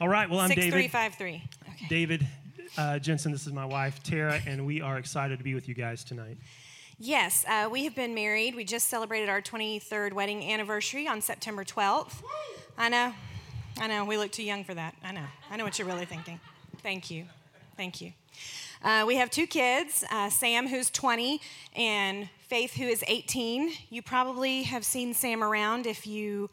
All 0.00 0.08
right. 0.08 0.28
Well, 0.28 0.40
I'm 0.40 0.48
Six 0.48 0.60
David. 0.60 0.72
three 0.72 0.88
five 0.88 1.14
three. 1.14 1.42
Okay. 1.70 1.86
David 1.88 2.26
uh, 2.76 2.98
Jensen. 2.98 3.32
This 3.32 3.46
is 3.46 3.52
my 3.52 3.64
wife 3.64 4.02
Tara, 4.02 4.40
and 4.46 4.66
we 4.66 4.82
are 4.82 4.98
excited 4.98 5.38
to 5.38 5.44
be 5.44 5.54
with 5.54 5.68
you 5.68 5.74
guys 5.74 6.04
tonight. 6.04 6.36
Yes, 6.98 7.44
uh, 7.48 7.68
we 7.70 7.84
have 7.84 7.94
been 7.94 8.14
married. 8.14 8.54
We 8.54 8.64
just 8.64 8.88
celebrated 8.88 9.28
our 9.28 9.42
23rd 9.42 10.12
wedding 10.14 10.50
anniversary 10.50 11.06
on 11.06 11.20
September 11.20 11.62
12th. 11.62 12.22
I 12.78 12.88
know, 12.88 13.12
I 13.78 13.86
know. 13.86 14.04
We 14.06 14.16
look 14.16 14.32
too 14.32 14.42
young 14.42 14.64
for 14.64 14.74
that. 14.74 14.94
I 15.04 15.12
know. 15.12 15.24
I 15.50 15.56
know 15.56 15.64
what 15.64 15.78
you're 15.78 15.88
really 15.88 16.06
thinking. 16.06 16.40
Thank 16.82 17.10
you, 17.10 17.24
thank 17.76 18.00
you. 18.00 18.12
Uh, 18.82 19.04
we 19.06 19.16
have 19.16 19.30
two 19.30 19.46
kids, 19.46 20.04
uh, 20.10 20.28
Sam, 20.30 20.68
who's 20.68 20.90
20, 20.90 21.40
and 21.74 22.28
Faith, 22.48 22.74
who 22.74 22.84
is 22.84 23.02
18. 23.08 23.72
You 23.90 24.02
probably 24.02 24.62
have 24.64 24.84
seen 24.84 25.14
Sam 25.14 25.42
around 25.42 25.86
if 25.86 26.06
you 26.06 26.48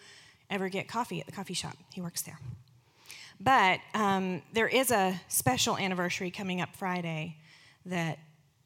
ever 0.50 0.70
get 0.70 0.88
coffee 0.88 1.20
at 1.20 1.25
the 1.25 1.32
coffee 1.34 1.54
shop. 1.54 1.75
He 1.94 2.02
works 2.02 2.21
there. 2.21 2.39
But 3.44 3.82
um, 3.94 4.41
there 4.54 4.68
is 4.68 4.89
a 4.91 5.20
special 5.28 5.78
anniversary 5.78 6.32
coming 6.32 6.61
up 6.61 6.75
Friday 6.75 7.38
that 7.86 8.20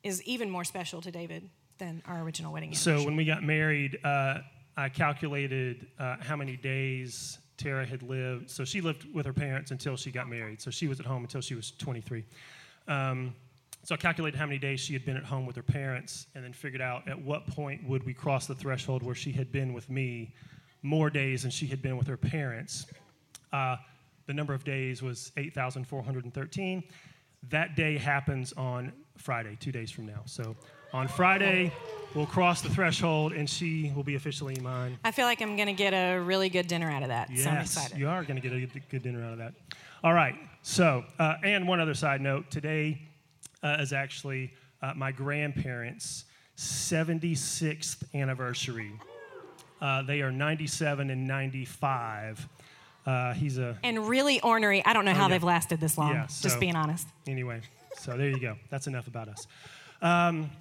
is 0.04 0.22
even 0.24 0.52
more 0.52 0.64
special 0.64 1.02
to 1.02 1.10
David 1.10 1.50
than 1.80 2.04
our 2.06 2.22
original 2.22 2.54
wedding 2.54 2.70
anniversary. 2.70 3.00
So 3.00 3.06
when 3.06 3.16
we 3.16 3.26
got 3.26 3.44
married, 3.44 3.98
uh, 4.04 4.40
I 4.76 4.90
calculated 4.90 5.88
uh, 5.98 6.18
how 6.20 6.36
many 6.36 6.58
days 6.58 7.40
Tara 7.58 7.88
had 7.88 8.04
lived. 8.04 8.52
So 8.52 8.64
she 8.66 8.82
lived 8.82 9.12
with 9.16 9.26
her 9.26 9.34
parents 9.34 9.72
until 9.72 9.98
she 9.98 10.12
got 10.12 10.30
married. 10.30 10.62
So 10.62 10.70
she 10.70 10.88
was 10.88 11.00
at 11.00 11.08
home 11.08 11.24
until 11.24 11.42
she 11.42 11.56
was 11.56 11.72
23. 11.72 12.24
Um, 12.88 13.34
so 13.84 13.96
I 13.96 13.98
calculated 13.98 14.38
how 14.38 14.46
many 14.46 14.60
days 14.60 14.80
she 14.80 14.94
had 14.94 15.06
been 15.06 15.18
at 15.18 15.24
home 15.24 15.48
with 15.48 15.56
her 15.56 15.64
parents, 15.64 16.28
and 16.36 16.44
then 16.44 16.54
figured 16.54 16.82
out 16.82 17.08
at 17.08 17.20
what 17.20 17.48
point 17.48 17.88
would 17.88 18.06
we 18.06 18.14
cross 18.14 18.46
the 18.46 18.54
threshold 18.54 19.02
where 19.02 19.16
she 19.16 19.32
had 19.32 19.52
been 19.52 19.74
with 19.74 19.90
me 19.90 20.36
more 20.84 21.10
days 21.10 21.42
than 21.42 21.52
she 21.52 21.66
had 21.66 21.82
been 21.82 21.98
with 21.98 22.06
her 22.06 22.18
parents. 22.18 22.86
Uh, 23.52 23.78
the 24.28 24.34
number 24.34 24.54
of 24.54 24.64
days 24.64 25.02
was 25.02 25.32
8,413. 25.38 26.84
That 27.50 27.76
day 27.76 27.98
happens 27.98 28.54
on 28.54 28.92
Friday, 29.18 29.58
two 29.60 29.72
days 29.72 29.90
from 29.90 30.06
now. 30.06 30.22
So 30.26 30.56
on 30.94 31.08
Friday, 31.08 31.72
we'll 32.14 32.26
cross 32.26 32.62
the 32.62 32.70
threshold, 32.70 33.32
and 33.34 33.50
she 33.50 33.92
will 33.96 34.04
be 34.04 34.16
officially 34.16 34.56
mine. 34.62 35.00
I 35.04 35.12
feel 35.12 35.26
like 35.26 35.42
I'm 35.42 35.56
going 35.56 35.68
to 35.68 35.74
get 35.74 35.94
a 35.94 36.20
really 36.20 36.50
good 36.50 36.68
dinner 36.68 36.90
out 36.90 37.04
of 37.04 37.10
that. 37.10 37.30
Yes, 37.32 37.44
so 37.44 37.50
I'm 37.50 37.58
excited. 37.62 37.98
you 37.98 38.08
are 38.10 38.24
going 38.24 38.40
to 38.40 38.48
get 38.50 38.54
a 38.54 38.80
good- 38.90 39.04
dinner 39.04 39.24
out 39.26 39.32
of 39.34 39.38
that. 39.40 39.54
All 40.04 40.14
right. 40.14 40.36
So, 40.62 41.04
uh, 41.20 41.36
and 41.44 41.68
one 41.68 41.80
other 41.80 41.94
side 41.94 42.22
note: 42.22 42.52
today 42.52 43.02
uh, 43.64 43.78
is 43.80 43.94
actually 43.94 44.54
uh, 44.82 44.94
my 44.96 45.12
grandparents' 45.12 46.26
76th 46.58 48.04
anniversary. 48.14 48.92
Uh, 49.82 50.02
they 50.04 50.22
are 50.22 50.32
97 50.32 51.10
and 51.10 51.28
95. 51.28 52.48
Uh, 53.08 53.34
he's 53.34 53.58
a 53.58 53.78
And 53.84 54.08
really 54.08 54.42
ornery. 54.42 54.86
I 54.86 54.92
don't 54.92 55.06
know 55.06 55.14
how 55.14 55.24
yeah. 55.24 55.30
they've 55.30 55.44
lasted 55.44 55.80
this 55.80 55.98
long, 55.98 56.14
Yeah, 56.14 56.28
just 56.28 56.60
being 56.60 56.76
honest. 56.76 57.08
anyway. 57.26 57.62
So 57.98 58.18
there 58.18 58.30
you 58.30 58.40
go. 58.40 58.58
That's 58.70 58.86
enough 58.86 59.08
about 59.08 59.30
us. 59.30 59.48
Um, 60.02 60.52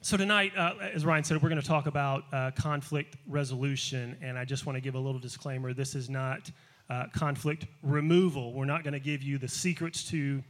so 0.00 0.16
tonight, 0.16 0.52
uh, 0.56 0.72
as 0.80 1.04
Ryan 1.04 1.22
said, 1.22 1.40
we're 1.42 1.50
going 1.50 1.60
to 1.60 1.66
talk 1.66 1.86
about 1.86 2.24
uh, 2.32 2.50
conflict 2.56 3.16
resolution, 3.28 4.16
and 4.20 4.36
I 4.36 4.44
just 4.44 4.66
want 4.66 4.76
to 4.76 4.80
give 4.80 4.94
a 4.96 4.98
little 4.98 5.20
disclaimer: 5.20 5.72
this 5.74 5.94
is 5.94 6.10
not 6.10 6.50
uh, 6.90 7.04
conflict 7.12 7.66
removal. 7.82 8.52
We're 8.52 8.64
not 8.64 8.82
going 8.82 8.94
to 8.94 9.00
give 9.00 9.22
you 9.22 9.38
the 9.38 9.46
secrets 9.46 10.02
to 10.10 10.42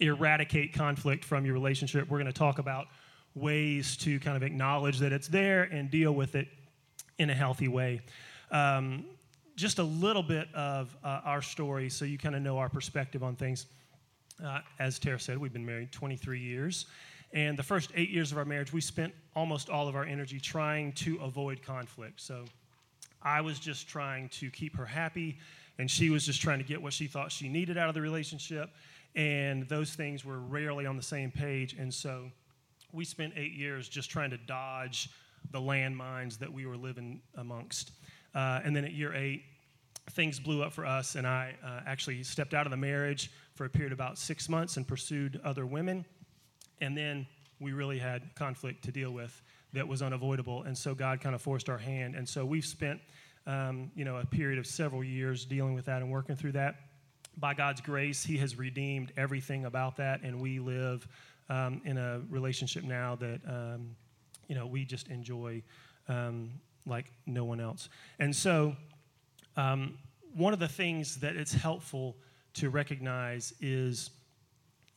eradicate 0.00 0.74
conflict 0.74 1.24
from 1.24 1.44
your 1.44 1.54
relationship. 1.54 2.08
We're 2.08 2.18
going 2.18 2.32
to 2.32 2.38
talk 2.38 2.58
about 2.58 2.86
ways 3.34 3.96
to 3.96 4.20
kind 4.20 4.36
of 4.36 4.42
acknowledge 4.44 4.98
that 4.98 5.12
it's 5.12 5.28
there 5.28 5.64
and 5.64 5.90
deal 5.90 6.12
with 6.12 6.36
it 6.36 6.46
in 7.18 7.30
a 7.30 7.34
healthy 7.34 7.68
way. 7.68 8.00
Um, 8.50 9.06
just 9.56 9.78
a 9.78 9.82
little 9.82 10.22
bit 10.22 10.48
of 10.54 10.96
uh, 11.04 11.20
our 11.24 11.42
story 11.42 11.88
so 11.88 12.04
you 12.04 12.18
kind 12.18 12.34
of 12.34 12.42
know 12.42 12.58
our 12.58 12.68
perspective 12.68 13.22
on 13.22 13.36
things. 13.36 13.66
Uh, 14.44 14.60
as 14.78 14.98
Tara 14.98 15.20
said, 15.20 15.38
we've 15.38 15.52
been 15.52 15.64
married 15.64 15.92
23 15.92 16.40
years. 16.40 16.86
And 17.32 17.58
the 17.58 17.62
first 17.62 17.90
eight 17.94 18.10
years 18.10 18.32
of 18.32 18.38
our 18.38 18.44
marriage, 18.44 18.72
we 18.72 18.80
spent 18.80 19.12
almost 19.34 19.68
all 19.68 19.88
of 19.88 19.96
our 19.96 20.04
energy 20.04 20.38
trying 20.38 20.92
to 20.92 21.18
avoid 21.18 21.62
conflict. 21.62 22.20
So 22.20 22.44
I 23.22 23.40
was 23.40 23.58
just 23.58 23.88
trying 23.88 24.28
to 24.30 24.50
keep 24.50 24.76
her 24.76 24.86
happy, 24.86 25.38
and 25.78 25.90
she 25.90 26.10
was 26.10 26.24
just 26.24 26.40
trying 26.40 26.58
to 26.58 26.64
get 26.64 26.80
what 26.80 26.92
she 26.92 27.06
thought 27.06 27.32
she 27.32 27.48
needed 27.48 27.76
out 27.76 27.88
of 27.88 27.94
the 27.94 28.00
relationship. 28.00 28.70
And 29.16 29.68
those 29.68 29.94
things 29.94 30.24
were 30.24 30.38
rarely 30.38 30.86
on 30.86 30.96
the 30.96 31.02
same 31.02 31.30
page. 31.30 31.74
And 31.74 31.92
so 31.92 32.30
we 32.92 33.04
spent 33.04 33.32
eight 33.36 33.52
years 33.52 33.88
just 33.88 34.10
trying 34.10 34.30
to 34.30 34.36
dodge 34.36 35.10
the 35.50 35.60
landmines 35.60 36.38
that 36.38 36.52
we 36.52 36.66
were 36.66 36.76
living 36.76 37.20
amongst. 37.36 37.92
Uh, 38.34 38.60
and 38.64 38.74
then 38.74 38.84
at 38.84 38.92
year 38.92 39.14
eight, 39.14 39.42
things 40.10 40.38
blew 40.38 40.62
up 40.62 40.72
for 40.72 40.84
us, 40.84 41.14
and 41.14 41.26
I 41.26 41.54
uh, 41.64 41.80
actually 41.86 42.22
stepped 42.22 42.54
out 42.54 42.66
of 42.66 42.70
the 42.70 42.76
marriage 42.76 43.30
for 43.54 43.64
a 43.64 43.70
period 43.70 43.92
of 43.92 43.98
about 43.98 44.18
six 44.18 44.48
months 44.48 44.76
and 44.76 44.86
pursued 44.86 45.40
other 45.44 45.64
women. 45.64 46.04
And 46.80 46.96
then 46.96 47.26
we 47.60 47.72
really 47.72 47.98
had 47.98 48.34
conflict 48.34 48.84
to 48.84 48.92
deal 48.92 49.12
with 49.12 49.42
that 49.72 49.86
was 49.86 50.02
unavoidable, 50.02 50.62
and 50.64 50.76
so 50.76 50.94
God 50.94 51.20
kind 51.20 51.34
of 51.34 51.42
forced 51.42 51.68
our 51.68 51.78
hand. 51.78 52.14
And 52.14 52.28
so 52.28 52.44
we've 52.44 52.64
spent, 52.64 53.00
um, 53.46 53.90
you 53.94 54.04
know, 54.04 54.16
a 54.16 54.26
period 54.26 54.58
of 54.58 54.66
several 54.66 55.02
years 55.02 55.44
dealing 55.44 55.74
with 55.74 55.86
that 55.86 56.02
and 56.02 56.10
working 56.10 56.36
through 56.36 56.52
that. 56.52 56.76
By 57.36 57.54
God's 57.54 57.80
grace, 57.80 58.22
He 58.24 58.36
has 58.38 58.56
redeemed 58.56 59.12
everything 59.16 59.64
about 59.64 59.96
that, 59.96 60.22
and 60.22 60.40
we 60.40 60.60
live 60.60 61.08
um, 61.48 61.80
in 61.84 61.98
a 61.98 62.20
relationship 62.30 62.84
now 62.84 63.16
that, 63.16 63.40
um, 63.48 63.96
you 64.48 64.54
know, 64.54 64.66
we 64.66 64.84
just 64.84 65.08
enjoy 65.08 65.62
um, 66.08 66.50
like 66.86 67.10
no 67.26 67.44
one 67.44 67.60
else. 67.60 67.88
And 68.18 68.34
so 68.34 68.76
um, 69.56 69.98
one 70.34 70.52
of 70.52 70.58
the 70.58 70.68
things 70.68 71.16
that 71.16 71.36
it's 71.36 71.52
helpful 71.52 72.16
to 72.54 72.70
recognize 72.70 73.54
is, 73.60 74.10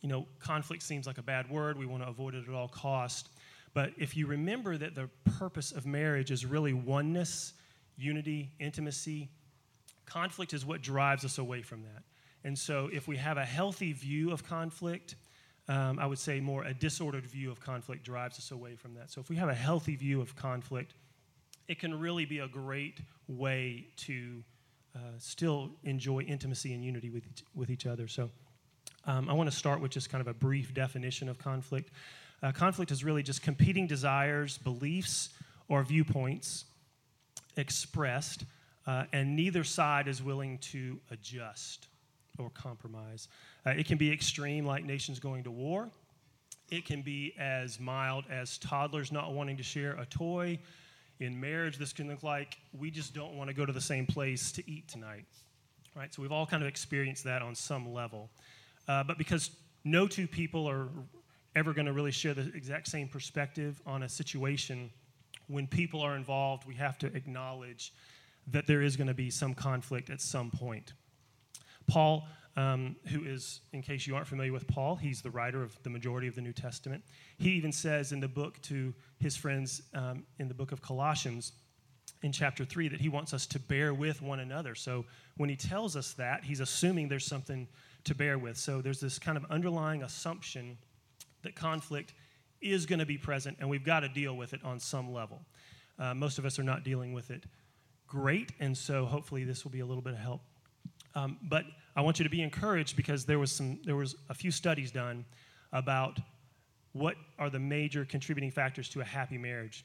you 0.02 0.10
know, 0.10 0.26
conflict 0.40 0.84
seems 0.84 1.08
like 1.08 1.18
a 1.18 1.24
bad 1.24 1.50
word. 1.50 1.78
We 1.78 1.86
want 1.86 2.04
to 2.04 2.10
avoid 2.10 2.36
it 2.36 2.48
at 2.48 2.54
all 2.54 2.68
cost. 2.68 3.30
But 3.74 3.92
if 3.98 4.18
you 4.18 4.28
remember 4.28 4.78
that 4.78 4.96
the 4.96 5.10
purpose 5.38 5.72
of 5.72 5.86
marriage 5.86 6.32
is 6.32 6.46
really 6.46 6.74
oneness, 6.74 7.54
unity, 7.98 8.52
intimacy, 8.60 9.30
conflict 10.06 10.54
is 10.54 10.66
what 10.66 10.82
drives 10.82 11.26
us 11.26 11.38
away 11.38 11.62
from 11.62 11.84
that. 11.84 12.04
And 12.44 12.58
so 12.58 12.90
if 12.94 13.08
we 13.08 13.18
have 13.18 13.38
a 13.38 13.46
healthy 13.46 13.94
view 13.94 14.32
of 14.32 14.44
conflict, 14.44 15.16
um, 15.68 16.00
I 16.00 16.06
would 16.06 16.20
say 16.20 16.40
more 16.40 16.64
a 16.64 16.74
disordered 16.74 17.26
view 17.28 17.52
of 17.52 17.60
conflict 17.60 18.04
drives 18.04 18.38
us 18.38 18.52
away 18.52 18.76
from 18.76 18.94
that. 18.96 19.12
So 19.12 19.20
if 19.20 19.30
we 19.30 19.36
have 19.36 19.50
a 19.50 19.54
healthy 19.54 19.96
view 19.96 20.22
of 20.22 20.36
conflict, 20.36 20.94
it 21.68 21.80
can 21.80 22.00
really 22.00 22.26
be 22.26 22.40
a 22.40 22.48
great 22.48 23.00
way 23.28 23.88
to 23.98 24.44
uh, 24.96 25.00
still 25.18 25.72
enjoy 25.84 26.22
intimacy 26.22 26.74
and 26.74 26.84
unity 26.84 27.10
with 27.10 27.24
each, 27.28 27.44
with 27.54 27.70
each 27.70 27.86
other. 27.86 28.08
So, 28.08 28.30
um, 29.06 29.30
I 29.30 29.34
want 29.34 29.50
to 29.50 29.56
start 29.56 29.80
with 29.80 29.92
just 29.92 30.10
kind 30.10 30.22
of 30.22 30.28
a 30.28 30.34
brief 30.34 30.74
definition 30.74 31.30
of 31.30 31.38
conflict. 31.38 31.92
Uh, 32.44 32.52
conflict 32.52 32.92
is 32.92 33.04
really 33.04 33.24
just 33.24 33.42
competing 33.42 33.88
desires, 33.88 34.58
beliefs, 34.58 35.30
or 35.70 35.84
viewpoints 35.84 36.66
expressed, 37.56 38.46
uh, 38.86 39.06
and 39.14 39.36
neither 39.36 39.64
side 39.64 40.08
is 40.08 40.22
willing 40.22 40.58
to 40.60 41.00
adjust 41.12 41.88
or 42.38 42.50
compromise. 42.52 43.28
Uh, 43.66 43.72
it 43.72 43.88
can 43.88 43.98
be 43.98 44.12
extreme, 44.12 44.66
like 44.66 44.86
nations 44.86 45.20
going 45.20 45.44
to 45.44 45.52
war. 45.52 45.90
It 46.70 46.86
can 46.86 47.02
be 47.02 47.34
as 47.40 47.80
mild 47.80 48.26
as 48.30 48.58
toddlers 48.58 49.12
not 49.12 49.34
wanting 49.34 49.58
to 49.58 49.64
share 49.64 49.94
a 49.94 50.06
toy. 50.06 50.60
In 51.20 51.40
marriage, 51.40 51.78
this 51.78 51.94
can 51.94 52.08
look 52.08 52.24
like 52.24 52.58
we 52.78 52.92
just 52.92 53.14
don't 53.14 53.36
want 53.36 53.50
to 53.50 53.54
go 53.54 53.66
to 53.66 53.74
the 53.74 53.82
same 53.82 54.06
place 54.06 54.52
to 54.54 54.70
eat 54.70 54.88
tonight. 54.88 55.26
Right? 55.96 56.14
So 56.14 56.22
we've 56.22 56.32
all 56.32 56.46
kind 56.46 56.62
of 56.62 56.70
experienced 56.70 57.24
that 57.24 57.42
on 57.42 57.56
some 57.56 57.92
level. 57.92 58.30
Uh, 58.88 59.04
but 59.04 59.18
because 59.18 59.52
no 59.84 60.08
two 60.08 60.28
people 60.28 60.70
are 60.70 60.90
ever 61.56 61.74
going 61.74 61.88
to 61.88 61.94
really 61.94 62.12
share 62.12 62.34
the 62.34 62.52
exact 62.54 62.88
same 62.88 63.08
perspective 63.08 63.82
on 63.86 64.04
a 64.04 64.10
situation, 64.10 64.92
when 65.48 65.66
people 65.66 66.02
are 66.02 66.16
involved, 66.16 66.68
we 66.68 66.76
have 66.76 67.00
to 67.00 67.08
acknowledge 67.08 67.94
that 68.52 68.68
there 68.68 68.82
is 68.82 68.96
going 68.96 69.08
to 69.08 69.14
be 69.14 69.30
some 69.30 69.54
conflict 69.54 70.10
at 70.10 70.22
some 70.22 70.52
point. 70.52 70.94
Paul, 71.88 72.28
um, 72.58 72.96
who 73.06 73.24
is, 73.24 73.62
in 73.72 73.82
case 73.82 74.08
you 74.08 74.16
aren't 74.16 74.28
familiar 74.28 74.52
with 74.52 74.68
Paul, 74.68 74.96
he's 74.96 75.22
the 75.22 75.30
writer 75.30 75.64
of 75.64 75.82
the 75.84 75.90
majority 75.90 76.28
of 76.28 76.36
the 76.36 76.42
New 76.42 76.52
Testament. 76.52 77.04
He 77.38 77.52
even 77.52 77.72
says 77.72 78.12
in 78.12 78.20
the 78.20 78.28
book 78.28 78.60
to 78.64 78.94
his 79.20 79.38
friends 79.38 79.84
um, 79.94 80.24
in 80.40 80.48
the 80.48 80.56
book 80.56 80.72
of 80.72 80.82
Colossians, 80.82 81.54
in 82.24 82.32
chapter 82.32 82.66
3, 82.66 82.88
that 82.88 83.00
he 83.00 83.10
wants 83.10 83.32
us 83.32 83.46
to 83.46 83.60
bear 83.60 83.94
with 83.94 84.24
one 84.24 84.40
another. 84.40 84.74
So 84.74 85.06
when 85.38 85.50
he 85.50 85.56
tells 85.56 85.96
us 85.96 86.14
that, 86.14 86.44
he's 86.44 86.60
assuming 86.60 87.08
there's 87.08 87.26
something 87.26 87.68
to 88.06 88.16
bear 88.16 88.40
with. 88.40 88.58
So 88.58 88.82
there's 88.82 89.00
this 89.00 89.20
kind 89.20 89.38
of 89.38 89.46
underlying 89.52 90.02
assumption 90.02 90.80
that 91.44 91.56
conflict 91.56 92.16
is 92.60 92.88
going 92.88 93.00
to 93.00 93.06
be 93.06 93.20
present, 93.20 93.58
and 93.60 93.70
we've 93.70 93.86
got 93.86 94.00
to 94.00 94.10
deal 94.10 94.36
with 94.36 94.54
it 94.56 94.62
on 94.64 94.80
some 94.80 95.14
level. 95.14 95.42
Uh, 96.00 96.16
most 96.16 96.40
of 96.40 96.46
us 96.46 96.58
are 96.58 96.64
not 96.64 96.84
dealing 96.84 97.14
with 97.14 97.30
it 97.30 97.44
great, 98.08 98.52
and 98.60 98.76
so 98.76 99.06
hopefully 99.06 99.44
this 99.44 99.64
will 99.64 99.72
be 99.72 99.82
a 99.82 99.86
little 99.86 100.02
bit 100.02 100.14
of 100.14 100.20
help. 100.20 100.42
Um, 101.14 101.38
but 101.44 101.66
I 101.98 102.02
want 102.02 102.20
you 102.20 102.24
to 102.24 102.30
be 102.30 102.42
encouraged 102.42 102.96
because 102.96 103.26
there 103.26 103.40
was 103.40 103.52
some 103.52 103.80
there 103.84 103.98
was 103.98 104.16
a 104.30 104.34
few 104.34 104.52
studies 104.52 104.92
done 104.92 105.26
about 105.74 106.20
what 106.94 107.16
are 107.38 107.50
the 107.50 107.60
major 107.60 108.06
contributing 108.06 108.52
factors 108.52 108.88
to 108.90 109.02
a 109.02 109.04
happy 109.04 109.38
marriage, 109.38 109.84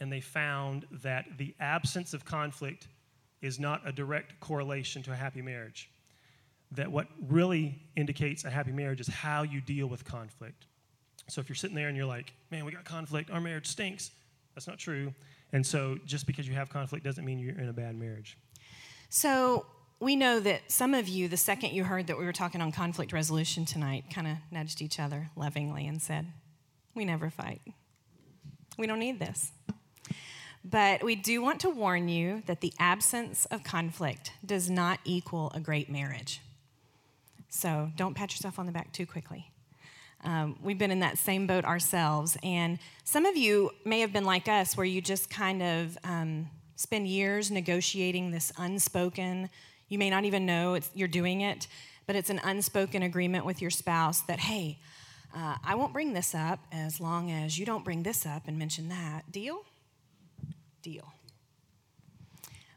and 0.00 0.10
they 0.10 0.20
found 0.20 0.86
that 1.02 1.26
the 1.36 1.54
absence 1.60 2.14
of 2.14 2.24
conflict 2.24 2.88
is 3.42 3.60
not 3.60 3.86
a 3.86 3.92
direct 3.92 4.40
correlation 4.40 5.02
to 5.02 5.12
a 5.12 5.14
happy 5.14 5.42
marriage. 5.42 5.90
that 6.72 6.90
what 6.90 7.06
really 7.26 7.78
indicates 7.96 8.44
a 8.44 8.50
happy 8.50 8.72
marriage 8.72 9.00
is 9.00 9.08
how 9.08 9.42
you 9.42 9.60
deal 9.60 9.86
with 9.86 10.04
conflict. 10.04 10.66
So 11.28 11.40
if 11.40 11.48
you're 11.48 11.56
sitting 11.56 11.76
there 11.76 11.88
and 11.88 11.96
you're 11.96 12.06
like, 12.06 12.32
man, 12.50 12.64
we 12.64 12.72
got 12.72 12.84
conflict, 12.84 13.30
our 13.30 13.40
marriage 13.40 13.66
stinks, 13.66 14.10
that's 14.54 14.66
not 14.66 14.78
true. 14.78 15.14
And 15.52 15.66
so 15.66 15.98
just 16.04 16.26
because 16.26 16.46
you 16.46 16.54
have 16.54 16.68
conflict 16.68 17.04
doesn't 17.04 17.24
mean 17.24 17.38
you're 17.38 17.58
in 17.58 17.68
a 17.68 17.72
bad 17.72 17.96
marriage. 17.96 18.36
So 19.08 19.66
we 20.00 20.14
know 20.14 20.38
that 20.40 20.70
some 20.70 20.94
of 20.94 21.08
you, 21.08 21.28
the 21.28 21.36
second 21.36 21.72
you 21.72 21.84
heard 21.84 22.06
that 22.06 22.18
we 22.18 22.24
were 22.24 22.32
talking 22.32 22.60
on 22.60 22.70
conflict 22.70 23.12
resolution 23.12 23.64
tonight, 23.64 24.04
kind 24.12 24.26
of 24.26 24.36
nudged 24.50 24.80
each 24.80 25.00
other 25.00 25.30
lovingly 25.34 25.86
and 25.86 26.00
said, 26.00 26.26
We 26.94 27.04
never 27.04 27.30
fight. 27.30 27.62
We 28.76 28.86
don't 28.86 29.00
need 29.00 29.18
this. 29.18 29.50
But 30.64 31.02
we 31.02 31.14
do 31.16 31.40
want 31.40 31.60
to 31.60 31.70
warn 31.70 32.08
you 32.08 32.42
that 32.46 32.60
the 32.60 32.72
absence 32.78 33.46
of 33.46 33.64
conflict 33.64 34.32
does 34.44 34.68
not 34.68 35.00
equal 35.04 35.50
a 35.54 35.60
great 35.60 35.90
marriage. 35.90 36.40
So 37.48 37.90
don't 37.96 38.14
pat 38.14 38.32
yourself 38.32 38.58
on 38.58 38.66
the 38.66 38.72
back 38.72 38.92
too 38.92 39.06
quickly. 39.06 39.50
Um, 40.24 40.58
we've 40.62 40.78
been 40.78 40.90
in 40.90 41.00
that 41.00 41.16
same 41.16 41.46
boat 41.46 41.64
ourselves. 41.64 42.36
And 42.42 42.78
some 43.04 43.24
of 43.24 43.36
you 43.36 43.70
may 43.84 44.00
have 44.00 44.12
been 44.12 44.24
like 44.24 44.48
us, 44.48 44.76
where 44.76 44.86
you 44.86 45.00
just 45.00 45.30
kind 45.30 45.62
of 45.62 45.96
um, 46.04 46.50
spend 46.76 47.06
years 47.06 47.50
negotiating 47.50 48.30
this 48.30 48.52
unspoken, 48.58 49.48
you 49.88 49.98
may 49.98 50.10
not 50.10 50.24
even 50.24 50.46
know 50.46 50.78
you're 50.94 51.08
doing 51.08 51.40
it, 51.40 51.66
but 52.06 52.16
it's 52.16 52.30
an 52.30 52.40
unspoken 52.44 53.02
agreement 53.02 53.44
with 53.44 53.60
your 53.60 53.70
spouse 53.70 54.22
that, 54.22 54.40
hey, 54.40 54.78
uh, 55.34 55.56
I 55.62 55.74
won't 55.74 55.92
bring 55.92 56.14
this 56.14 56.34
up 56.34 56.60
as 56.72 57.00
long 57.00 57.30
as 57.30 57.58
you 57.58 57.66
don't 57.66 57.84
bring 57.84 58.02
this 58.02 58.24
up 58.24 58.48
and 58.48 58.58
mention 58.58 58.88
that. 58.88 59.30
Deal? 59.30 59.62
Deal. 60.82 61.12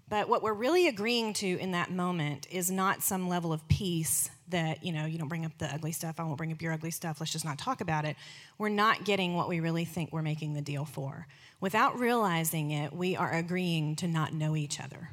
But 0.10 0.28
what 0.28 0.44
we're 0.44 0.54
really 0.54 0.90
agreeing 0.90 1.32
to 1.36 1.58
in 1.58 1.72
that 1.72 1.90
moment 1.90 2.46
is 2.52 2.70
not 2.70 3.02
some 3.02 3.30
level 3.30 3.54
of 3.54 3.66
peace 3.70 4.30
that, 4.50 4.84
you 4.84 4.92
know, 4.92 5.06
you 5.06 5.18
don't 5.18 5.30
bring 5.30 5.46
up 5.46 5.58
the 5.58 5.74
ugly 5.74 5.94
stuff, 5.94 6.20
I 6.20 6.24
won't 6.24 6.38
bring 6.38 6.52
up 6.52 6.62
your 6.62 6.74
ugly 6.74 6.92
stuff, 6.92 7.22
let's 7.22 7.32
just 7.32 7.46
not 7.46 7.58
talk 7.58 7.80
about 7.80 8.04
it. 8.04 8.18
We're 8.58 8.68
not 8.68 9.06
getting 9.06 9.38
what 9.38 9.48
we 9.48 9.62
really 9.62 9.86
think 9.86 10.12
we're 10.12 10.22
making 10.22 10.54
the 10.54 10.62
deal 10.62 10.84
for. 10.84 11.28
Without 11.62 11.98
realizing 11.98 12.72
it, 12.72 12.92
we 12.92 13.16
are 13.16 13.32
agreeing 13.32 13.96
to 13.98 14.08
not 14.08 14.34
know 14.34 14.58
each 14.58 14.82
other. 14.82 15.12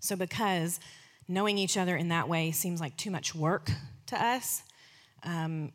So, 0.00 0.16
because 0.16 0.80
knowing 1.28 1.58
each 1.58 1.76
other 1.76 1.96
in 1.96 2.08
that 2.08 2.28
way 2.28 2.50
seems 2.50 2.80
like 2.80 2.96
too 2.96 3.10
much 3.10 3.34
work 3.34 3.70
to 4.06 4.22
us, 4.22 4.62
um, 5.22 5.72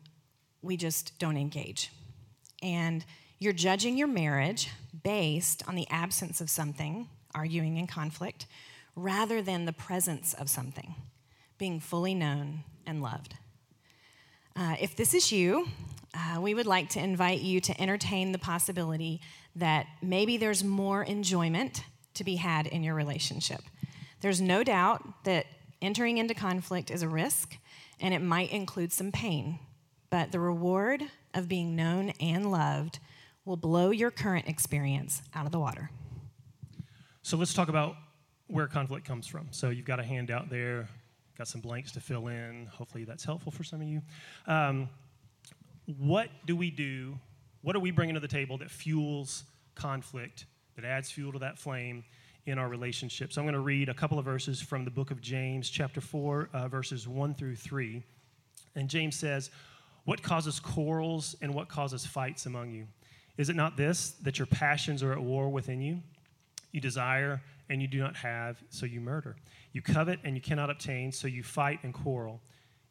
we 0.62 0.76
just 0.76 1.18
don't 1.18 1.36
engage. 1.36 1.90
And 2.62 3.04
you're 3.38 3.52
judging 3.52 3.96
your 3.96 4.08
marriage 4.08 4.68
based 5.02 5.62
on 5.68 5.74
the 5.74 5.86
absence 5.90 6.40
of 6.40 6.50
something 6.50 7.08
arguing 7.34 7.78
and 7.78 7.88
conflict, 7.88 8.46
rather 8.96 9.42
than 9.42 9.66
the 9.66 9.72
presence 9.72 10.32
of 10.34 10.48
something, 10.48 10.94
being 11.58 11.78
fully 11.78 12.14
known 12.14 12.64
and 12.86 13.02
loved. 13.02 13.34
Uh, 14.56 14.74
if 14.80 14.96
this 14.96 15.12
is 15.12 15.30
you, 15.30 15.68
uh, 16.14 16.40
we 16.40 16.54
would 16.54 16.66
like 16.66 16.88
to 16.88 16.98
invite 16.98 17.40
you 17.40 17.60
to 17.60 17.78
entertain 17.80 18.32
the 18.32 18.38
possibility 18.38 19.20
that 19.54 19.86
maybe 20.02 20.38
there's 20.38 20.64
more 20.64 21.02
enjoyment 21.02 21.82
to 22.14 22.24
be 22.24 22.36
had 22.36 22.66
in 22.66 22.82
your 22.82 22.94
relationship. 22.94 23.60
There's 24.20 24.40
no 24.40 24.64
doubt 24.64 25.24
that 25.24 25.46
entering 25.82 26.18
into 26.18 26.34
conflict 26.34 26.90
is 26.90 27.02
a 27.02 27.08
risk 27.08 27.56
and 28.00 28.14
it 28.14 28.20
might 28.20 28.50
include 28.50 28.92
some 28.92 29.12
pain, 29.12 29.58
but 30.10 30.32
the 30.32 30.40
reward 30.40 31.02
of 31.34 31.48
being 31.48 31.76
known 31.76 32.10
and 32.20 32.50
loved 32.50 32.98
will 33.44 33.56
blow 33.56 33.90
your 33.90 34.10
current 34.10 34.48
experience 34.48 35.22
out 35.34 35.46
of 35.46 35.52
the 35.52 35.60
water. 35.60 35.90
So 37.22 37.36
let's 37.36 37.54
talk 37.54 37.68
about 37.68 37.96
where 38.48 38.66
conflict 38.66 39.06
comes 39.06 39.26
from. 39.26 39.48
So 39.50 39.70
you've 39.70 39.86
got 39.86 40.00
a 40.00 40.04
handout 40.04 40.48
there, 40.50 40.88
got 41.36 41.48
some 41.48 41.60
blanks 41.60 41.92
to 41.92 42.00
fill 42.00 42.28
in. 42.28 42.66
Hopefully 42.72 43.04
that's 43.04 43.24
helpful 43.24 43.52
for 43.52 43.64
some 43.64 43.80
of 43.80 43.88
you. 43.88 44.02
Um, 44.46 44.88
what 45.98 46.28
do 46.46 46.56
we 46.56 46.70
do? 46.70 47.18
What 47.62 47.76
are 47.76 47.80
we 47.80 47.90
bringing 47.90 48.14
to 48.14 48.20
the 48.20 48.28
table 48.28 48.58
that 48.58 48.70
fuels 48.70 49.44
conflict, 49.74 50.46
that 50.76 50.84
adds 50.84 51.10
fuel 51.10 51.32
to 51.32 51.38
that 51.40 51.58
flame 51.58 52.04
in 52.46 52.58
our 52.58 52.68
relationship? 52.68 53.32
So 53.32 53.40
I'm 53.40 53.44
going 53.44 53.54
to 53.54 53.60
read 53.60 53.88
a 53.88 53.94
couple 53.94 54.18
of 54.18 54.24
verses 54.24 54.60
from 54.62 54.84
the 54.84 54.90
book 54.90 55.10
of 55.10 55.20
James, 55.20 55.68
chapter 55.68 56.00
4, 56.00 56.50
uh, 56.52 56.68
verses 56.68 57.06
1 57.06 57.34
through 57.34 57.56
3. 57.56 58.02
And 58.74 58.88
James 58.88 59.16
says, 59.16 59.50
What 60.04 60.22
causes 60.22 60.60
quarrels 60.60 61.36
and 61.42 61.54
what 61.54 61.68
causes 61.68 62.06
fights 62.06 62.46
among 62.46 62.70
you? 62.70 62.86
Is 63.36 63.50
it 63.50 63.56
not 63.56 63.76
this, 63.76 64.12
that 64.22 64.38
your 64.38 64.46
passions 64.46 65.02
are 65.02 65.12
at 65.12 65.20
war 65.20 65.48
within 65.50 65.80
you? 65.80 66.00
You 66.72 66.80
desire 66.80 67.42
and 67.68 67.82
you 67.82 67.88
do 67.88 67.98
not 67.98 68.16
have, 68.16 68.62
so 68.70 68.86
you 68.86 69.00
murder. 69.00 69.36
You 69.72 69.82
covet 69.82 70.20
and 70.24 70.34
you 70.34 70.40
cannot 70.40 70.70
obtain, 70.70 71.12
so 71.12 71.26
you 71.26 71.42
fight 71.42 71.80
and 71.82 71.92
quarrel. 71.92 72.40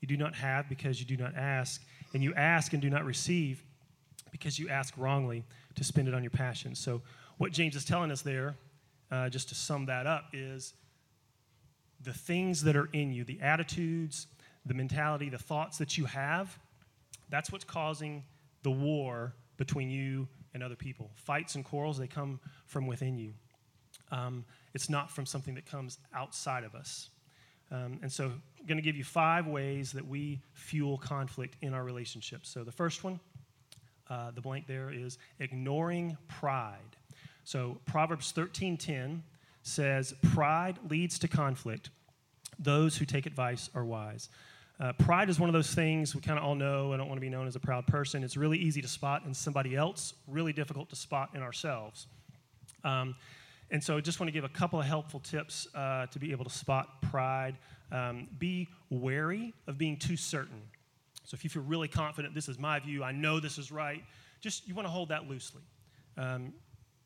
You 0.01 0.07
do 0.07 0.17
not 0.17 0.35
have 0.35 0.69
because 0.69 0.99
you 0.99 1.05
do 1.05 1.17
not 1.17 1.35
ask, 1.35 1.81
and 2.13 2.21
you 2.21 2.33
ask 2.35 2.73
and 2.73 2.81
do 2.81 2.89
not 2.89 3.05
receive 3.05 3.63
because 4.31 4.59
you 4.59 4.69
ask 4.69 4.93
wrongly 4.97 5.43
to 5.75 5.83
spend 5.83 6.07
it 6.07 6.13
on 6.13 6.21
your 6.21 6.31
passions. 6.31 6.77
So, 6.77 7.01
what 7.37 7.51
James 7.51 7.75
is 7.75 7.83
telling 7.83 8.11
us 8.11 8.21
there, 8.21 8.55
uh, 9.11 9.29
just 9.29 9.49
to 9.49 9.55
sum 9.55 9.85
that 9.85 10.07
up, 10.07 10.25
is 10.33 10.73
the 12.01 12.13
things 12.13 12.63
that 12.63 12.75
are 12.75 12.89
in 12.93 13.13
you, 13.13 13.23
the 13.23 13.41
attitudes, 13.41 14.27
the 14.65 14.73
mentality, 14.73 15.29
the 15.29 15.37
thoughts 15.37 15.77
that 15.77 15.97
you 15.97 16.05
have, 16.05 16.57
that's 17.29 17.51
what's 17.51 17.63
causing 17.63 18.23
the 18.63 18.71
war 18.71 19.33
between 19.57 19.89
you 19.89 20.27
and 20.53 20.63
other 20.63 20.75
people. 20.75 21.11
Fights 21.15 21.55
and 21.55 21.63
quarrels, 21.63 21.97
they 21.97 22.07
come 22.07 22.39
from 22.65 22.87
within 22.87 23.17
you. 23.17 23.33
Um, 24.11 24.45
it's 24.73 24.89
not 24.89 25.11
from 25.11 25.25
something 25.25 25.55
that 25.55 25.65
comes 25.65 25.99
outside 26.13 26.63
of 26.63 26.75
us. 26.75 27.09
Um, 27.71 27.99
and 28.01 28.11
so, 28.11 28.25
I'm 28.25 28.67
going 28.67 28.77
to 28.77 28.83
give 28.83 28.95
you 28.95 29.03
five 29.03 29.47
ways 29.47 29.91
that 29.93 30.07
we 30.07 30.39
fuel 30.53 30.97
conflict 30.97 31.57
in 31.61 31.73
our 31.73 31.83
relationships. 31.83 32.49
So, 32.49 32.63
the 32.63 32.71
first 32.71 33.03
one, 33.03 33.19
uh, 34.09 34.31
the 34.31 34.41
blank 34.41 34.67
there 34.67 34.91
is 34.91 35.17
ignoring 35.39 36.15
pride. 36.27 36.95
So, 37.45 37.79
Proverbs 37.85 38.31
13:10 38.31 39.23
says, 39.61 40.13
"Pride 40.33 40.79
leads 40.89 41.17
to 41.19 41.27
conflict. 41.27 41.89
Those 42.59 42.97
who 42.97 43.05
take 43.05 43.25
advice 43.25 43.69
are 43.73 43.85
wise." 43.85 44.29
Uh, 44.79 44.91
pride 44.93 45.29
is 45.29 45.39
one 45.39 45.47
of 45.47 45.53
those 45.53 45.73
things 45.73 46.13
we 46.13 46.19
kind 46.19 46.37
of 46.37 46.43
all 46.43 46.55
know. 46.55 46.91
I 46.91 46.97
don't 46.97 47.07
want 47.07 47.17
to 47.17 47.21
be 47.21 47.29
known 47.29 47.47
as 47.47 47.55
a 47.55 47.59
proud 47.59 47.87
person. 47.87 48.23
It's 48.23 48.35
really 48.35 48.57
easy 48.57 48.81
to 48.81 48.87
spot 48.87 49.23
in 49.25 49.33
somebody 49.33 49.75
else, 49.75 50.13
really 50.27 50.51
difficult 50.51 50.89
to 50.89 50.97
spot 50.97 51.29
in 51.33 51.41
ourselves. 51.41 52.07
Um, 52.83 53.15
and 53.71 53.81
so 53.81 53.95
I 53.95 54.01
just 54.01 54.19
want 54.19 54.27
to 54.27 54.33
give 54.33 54.43
a 54.43 54.49
couple 54.49 54.79
of 54.79 54.85
helpful 54.85 55.21
tips 55.21 55.67
uh, 55.73 56.07
to 56.07 56.19
be 56.19 56.31
able 56.31 56.43
to 56.43 56.51
spot 56.51 57.01
pride. 57.01 57.57
Um, 57.91 58.27
be 58.37 58.67
wary 58.89 59.53
of 59.67 59.77
being 59.77 59.97
too 59.97 60.17
certain. 60.17 60.61
So 61.23 61.35
if 61.35 61.43
you 61.43 61.49
feel 61.49 61.63
really 61.63 61.87
confident, 61.87 62.33
this 62.35 62.49
is 62.49 62.59
my 62.59 62.79
view, 62.79 63.03
I 63.03 63.11
know 63.11 63.39
this 63.39 63.57
is 63.57 63.71
right, 63.71 64.03
just 64.41 64.67
you 64.67 64.75
want 64.75 64.87
to 64.87 64.91
hold 64.91 65.09
that 65.09 65.29
loosely. 65.29 65.61
Um, 66.17 66.53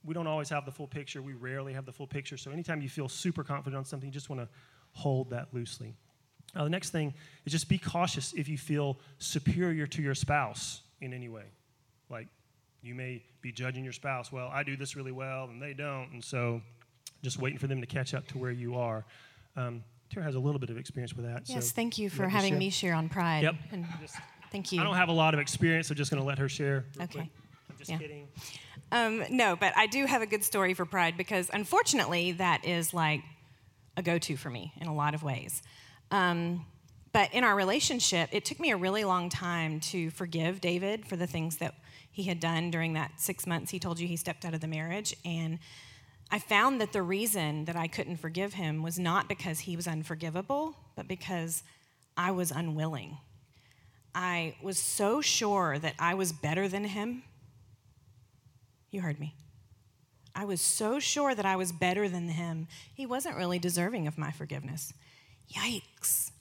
we 0.06 0.14
don't 0.14 0.28
always 0.28 0.50
have 0.50 0.66
the 0.66 0.72
full 0.72 0.88
picture. 0.88 1.22
We 1.22 1.34
rarely 1.34 1.74
have 1.74 1.86
the 1.86 1.92
full 1.92 2.08
picture. 2.08 2.38
So 2.38 2.52
anytime 2.52 2.82
you 2.82 2.90
feel 2.90 3.10
super 3.10 3.44
confident 3.44 3.78
on 3.78 3.86
something, 3.86 4.08
you 4.08 4.14
just 4.14 4.30
want 4.30 4.42
to 4.42 4.48
hold 4.94 5.30
that 5.32 5.48
loosely. 5.54 5.94
Now, 6.56 6.64
the 6.64 6.70
next 6.70 6.90
thing 6.90 7.14
is 7.46 7.52
just 7.52 7.70
be 7.70 7.78
cautious 7.78 8.34
if 8.34 8.48
you 8.48 8.58
feel 8.58 8.98
superior 9.20 9.86
to 9.88 10.02
your 10.02 10.16
spouse 10.16 10.82
in 11.02 11.14
any 11.14 11.30
way. 11.30 11.46
Like, 12.10 12.28
you 12.82 12.96
may 12.96 13.22
be 13.42 13.52
judging 13.52 13.84
your 13.84 13.94
spouse, 13.94 14.32
well, 14.32 14.50
I 14.52 14.64
do 14.64 14.76
this 14.76 14.96
really 14.96 15.12
well 15.12 15.46
and 15.46 15.62
they 15.62 15.74
don't, 15.74 16.10
and 16.14 16.24
so 16.24 16.62
just 17.22 17.38
waiting 17.38 17.60
for 17.60 17.68
them 17.68 17.82
to 17.82 17.88
catch 17.88 18.14
up 18.14 18.26
to 18.30 18.38
where 18.38 18.52
you 18.52 18.76
are. 18.78 19.06
Um, 19.56 19.84
Tara 20.10 20.26
has 20.26 20.36
a 20.36 20.40
little 20.40 20.60
bit 20.60 20.70
of 20.70 20.78
experience 20.78 21.14
with 21.14 21.26
that. 21.26 21.48
Yes, 21.48 21.68
so 21.68 21.74
thank 21.76 21.98
you 21.98 22.10
for 22.10 22.28
having 22.28 22.54
share? 22.54 22.60
me 22.60 22.70
share 22.70 22.94
on 22.96 23.10
pride. 23.10 23.44
Yep. 23.44 23.56
And 23.72 23.86
thank 24.52 24.72
you. 24.72 24.82
I 24.82 24.84
don't 24.84 24.96
have 24.96 25.10
a 25.10 25.14
lot 25.14 25.34
of 25.34 25.40
experience, 25.40 25.88
so 25.88 25.94
just 25.94 26.10
going 26.10 26.22
to 26.22 26.28
let 26.28 26.40
her 26.40 26.50
share. 26.50 26.86
Okay. 26.96 27.08
quick. 27.08 27.28
I'm 27.70 27.78
just 27.78 27.92
Yeah. 27.92 27.98
kidding. 27.98 28.28
Um, 28.92 29.24
no, 29.30 29.56
but 29.56 29.74
I 29.76 29.88
do 29.88 30.06
have 30.06 30.22
a 30.22 30.26
good 30.26 30.44
story 30.44 30.74
for 30.74 30.86
pride 30.86 31.16
because 31.18 31.50
unfortunately 31.54 32.34
that 32.34 32.66
is 32.66 32.94
like 32.94 33.22
a 33.98 34.02
go-to 34.02 34.38
for 34.38 34.50
me 34.50 34.74
in 34.80 34.88
a 34.88 34.96
lot 34.96 35.14
of 35.14 35.24
ways. 35.24 35.62
Um, 36.12 36.66
but 37.12 37.34
in 37.34 37.44
our 37.44 37.56
relationship, 37.56 38.30
it 38.32 38.46
took 38.46 38.60
me 38.60 38.72
a 38.72 38.78
really 38.78 39.04
long 39.04 39.30
time 39.30 39.80
to 39.82 40.10
forgive 40.12 40.62
David 40.62 41.08
for 41.08 41.16
the 41.16 41.28
things 41.28 41.58
that 41.58 41.76
he 42.12 42.24
had 42.24 42.40
done 42.40 42.72
during 42.72 42.94
that 42.94 43.20
six 43.20 43.48
months 43.48 43.72
he 43.72 43.80
told 43.80 44.00
you 44.00 44.08
he 44.08 44.16
stepped 44.16 44.46
out 44.46 44.54
of 44.54 44.62
the 44.62 44.68
marriage. 44.68 45.16
And 45.26 45.60
I 46.32 46.40
found 46.40 46.80
that 46.82 46.94
the 46.94 47.02
reason 47.02 47.66
that 47.66 47.76
I 47.76 47.88
couldn't 47.88 48.18
forgive 48.18 48.54
him 48.54 48.84
was 48.84 49.00
not 49.00 49.28
because 49.28 49.60
he 49.60 49.76
was 49.76 49.88
unforgivable, 49.88 50.76
but 50.96 51.08
because 51.08 51.64
I 52.16 52.32
was 52.32 52.52
unwilling. 52.52 53.18
I 54.14 54.56
was 54.62 54.78
so 54.78 55.22
sure 55.22 55.80
that 55.80 55.96
I 55.98 56.14
was 56.14 56.32
better 56.32 56.68
than 56.68 56.84
him. 56.84 57.24
You 58.92 59.02
heard 59.02 59.20
me. 59.20 59.36
I 60.36 60.46
was 60.46 60.62
so 60.62 61.00
sure 61.00 61.36
that 61.36 61.46
I 61.46 61.56
was 61.56 61.72
better 61.72 62.08
than 62.08 62.30
him. 62.30 62.68
He 62.94 63.06
wasn't 63.06 63.38
really 63.38 63.60
deserving 63.60 64.08
of 64.08 64.18
my 64.18 64.32
forgiveness. 64.32 64.94
Yikes. 65.54 66.32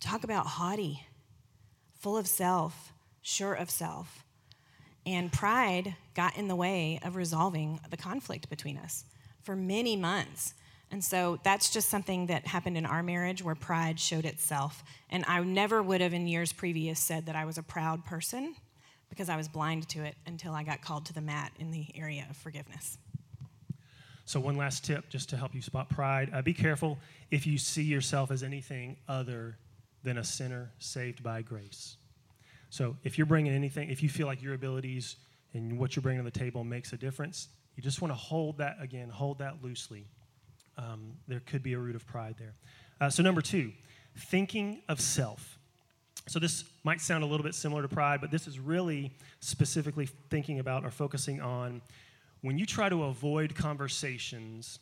Talk 0.00 0.24
about 0.24 0.46
haughty, 0.46 1.06
full 1.98 2.16
of 2.16 2.26
self, 2.26 2.92
sure 3.22 3.54
of 3.54 3.70
self. 3.70 4.24
And 5.04 5.32
pride 5.32 5.96
got 6.14 6.36
in 6.36 6.48
the 6.48 6.56
way 6.56 7.00
of 7.02 7.16
resolving 7.16 7.80
the 7.90 7.96
conflict 7.96 8.48
between 8.48 8.76
us 8.78 9.04
for 9.42 9.56
many 9.56 9.96
months 9.96 10.54
And 10.92 11.02
so 11.02 11.38
that's 11.42 11.70
just 11.70 11.88
something 11.88 12.26
that 12.26 12.46
happened 12.46 12.76
in 12.76 12.84
our 12.84 13.02
marriage 13.02 13.42
where 13.42 13.54
pride 13.54 13.98
showed 13.98 14.26
itself. 14.26 14.84
And 15.08 15.24
I 15.26 15.40
never 15.40 15.82
would 15.82 16.02
have 16.02 16.12
in 16.12 16.26
years 16.26 16.52
previous 16.52 17.00
said 17.00 17.26
that 17.26 17.34
I 17.34 17.46
was 17.46 17.56
a 17.56 17.62
proud 17.62 18.04
person 18.04 18.54
because 19.12 19.28
I 19.28 19.36
was 19.36 19.46
blind 19.46 19.86
to 19.90 20.02
it 20.02 20.14
until 20.26 20.54
I 20.54 20.62
got 20.62 20.80
called 20.80 21.04
to 21.04 21.12
the 21.12 21.20
mat 21.20 21.52
in 21.58 21.70
the 21.70 21.84
area 21.94 22.26
of 22.30 22.36
forgiveness. 22.38 22.96
So, 24.24 24.40
one 24.40 24.56
last 24.56 24.86
tip 24.86 25.10
just 25.10 25.28
to 25.28 25.36
help 25.36 25.54
you 25.54 25.60
spot 25.60 25.90
pride 25.90 26.30
uh, 26.32 26.40
be 26.40 26.54
careful 26.54 26.98
if 27.30 27.46
you 27.46 27.58
see 27.58 27.82
yourself 27.82 28.30
as 28.30 28.42
anything 28.42 28.96
other 29.06 29.58
than 30.02 30.16
a 30.16 30.24
sinner 30.24 30.70
saved 30.78 31.22
by 31.22 31.42
grace. 31.42 31.96
So, 32.70 32.96
if 33.04 33.18
you're 33.18 33.26
bringing 33.26 33.52
anything, 33.52 33.90
if 33.90 34.02
you 34.02 34.08
feel 34.08 34.26
like 34.26 34.40
your 34.40 34.54
abilities 34.54 35.16
and 35.52 35.78
what 35.78 35.94
you're 35.94 36.02
bringing 36.02 36.24
to 36.24 36.30
the 36.30 36.38
table 36.38 36.64
makes 36.64 36.94
a 36.94 36.96
difference, 36.96 37.48
you 37.76 37.82
just 37.82 38.00
want 38.00 38.12
to 38.12 38.18
hold 38.18 38.56
that 38.58 38.78
again, 38.80 39.10
hold 39.10 39.40
that 39.40 39.62
loosely. 39.62 40.06
Um, 40.78 41.12
there 41.28 41.40
could 41.40 41.62
be 41.62 41.74
a 41.74 41.78
root 41.78 41.96
of 41.96 42.06
pride 42.06 42.36
there. 42.38 42.54
Uh, 42.98 43.10
so, 43.10 43.22
number 43.22 43.42
two, 43.42 43.72
thinking 44.16 44.80
of 44.88 45.02
self. 45.02 45.58
So, 46.28 46.38
this 46.38 46.64
might 46.84 47.00
sound 47.00 47.24
a 47.24 47.26
little 47.26 47.44
bit 47.44 47.54
similar 47.54 47.82
to 47.82 47.88
pride, 47.88 48.20
but 48.20 48.30
this 48.30 48.46
is 48.46 48.58
really 48.58 49.12
specifically 49.40 50.08
thinking 50.30 50.60
about 50.60 50.84
or 50.84 50.90
focusing 50.90 51.40
on 51.40 51.82
when 52.42 52.58
you 52.58 52.66
try 52.66 52.88
to 52.88 53.04
avoid 53.04 53.54
conversations 53.54 54.78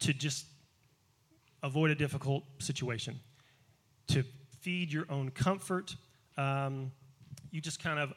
to 0.00 0.12
just 0.12 0.46
avoid 1.62 1.90
a 1.90 1.94
difficult 1.94 2.44
situation, 2.58 3.18
to 4.08 4.24
feed 4.60 4.92
your 4.92 5.06
own 5.10 5.30
comfort, 5.30 5.96
um, 6.36 6.90
you 7.50 7.60
just 7.60 7.82
kind 7.82 7.98
of 7.98 8.12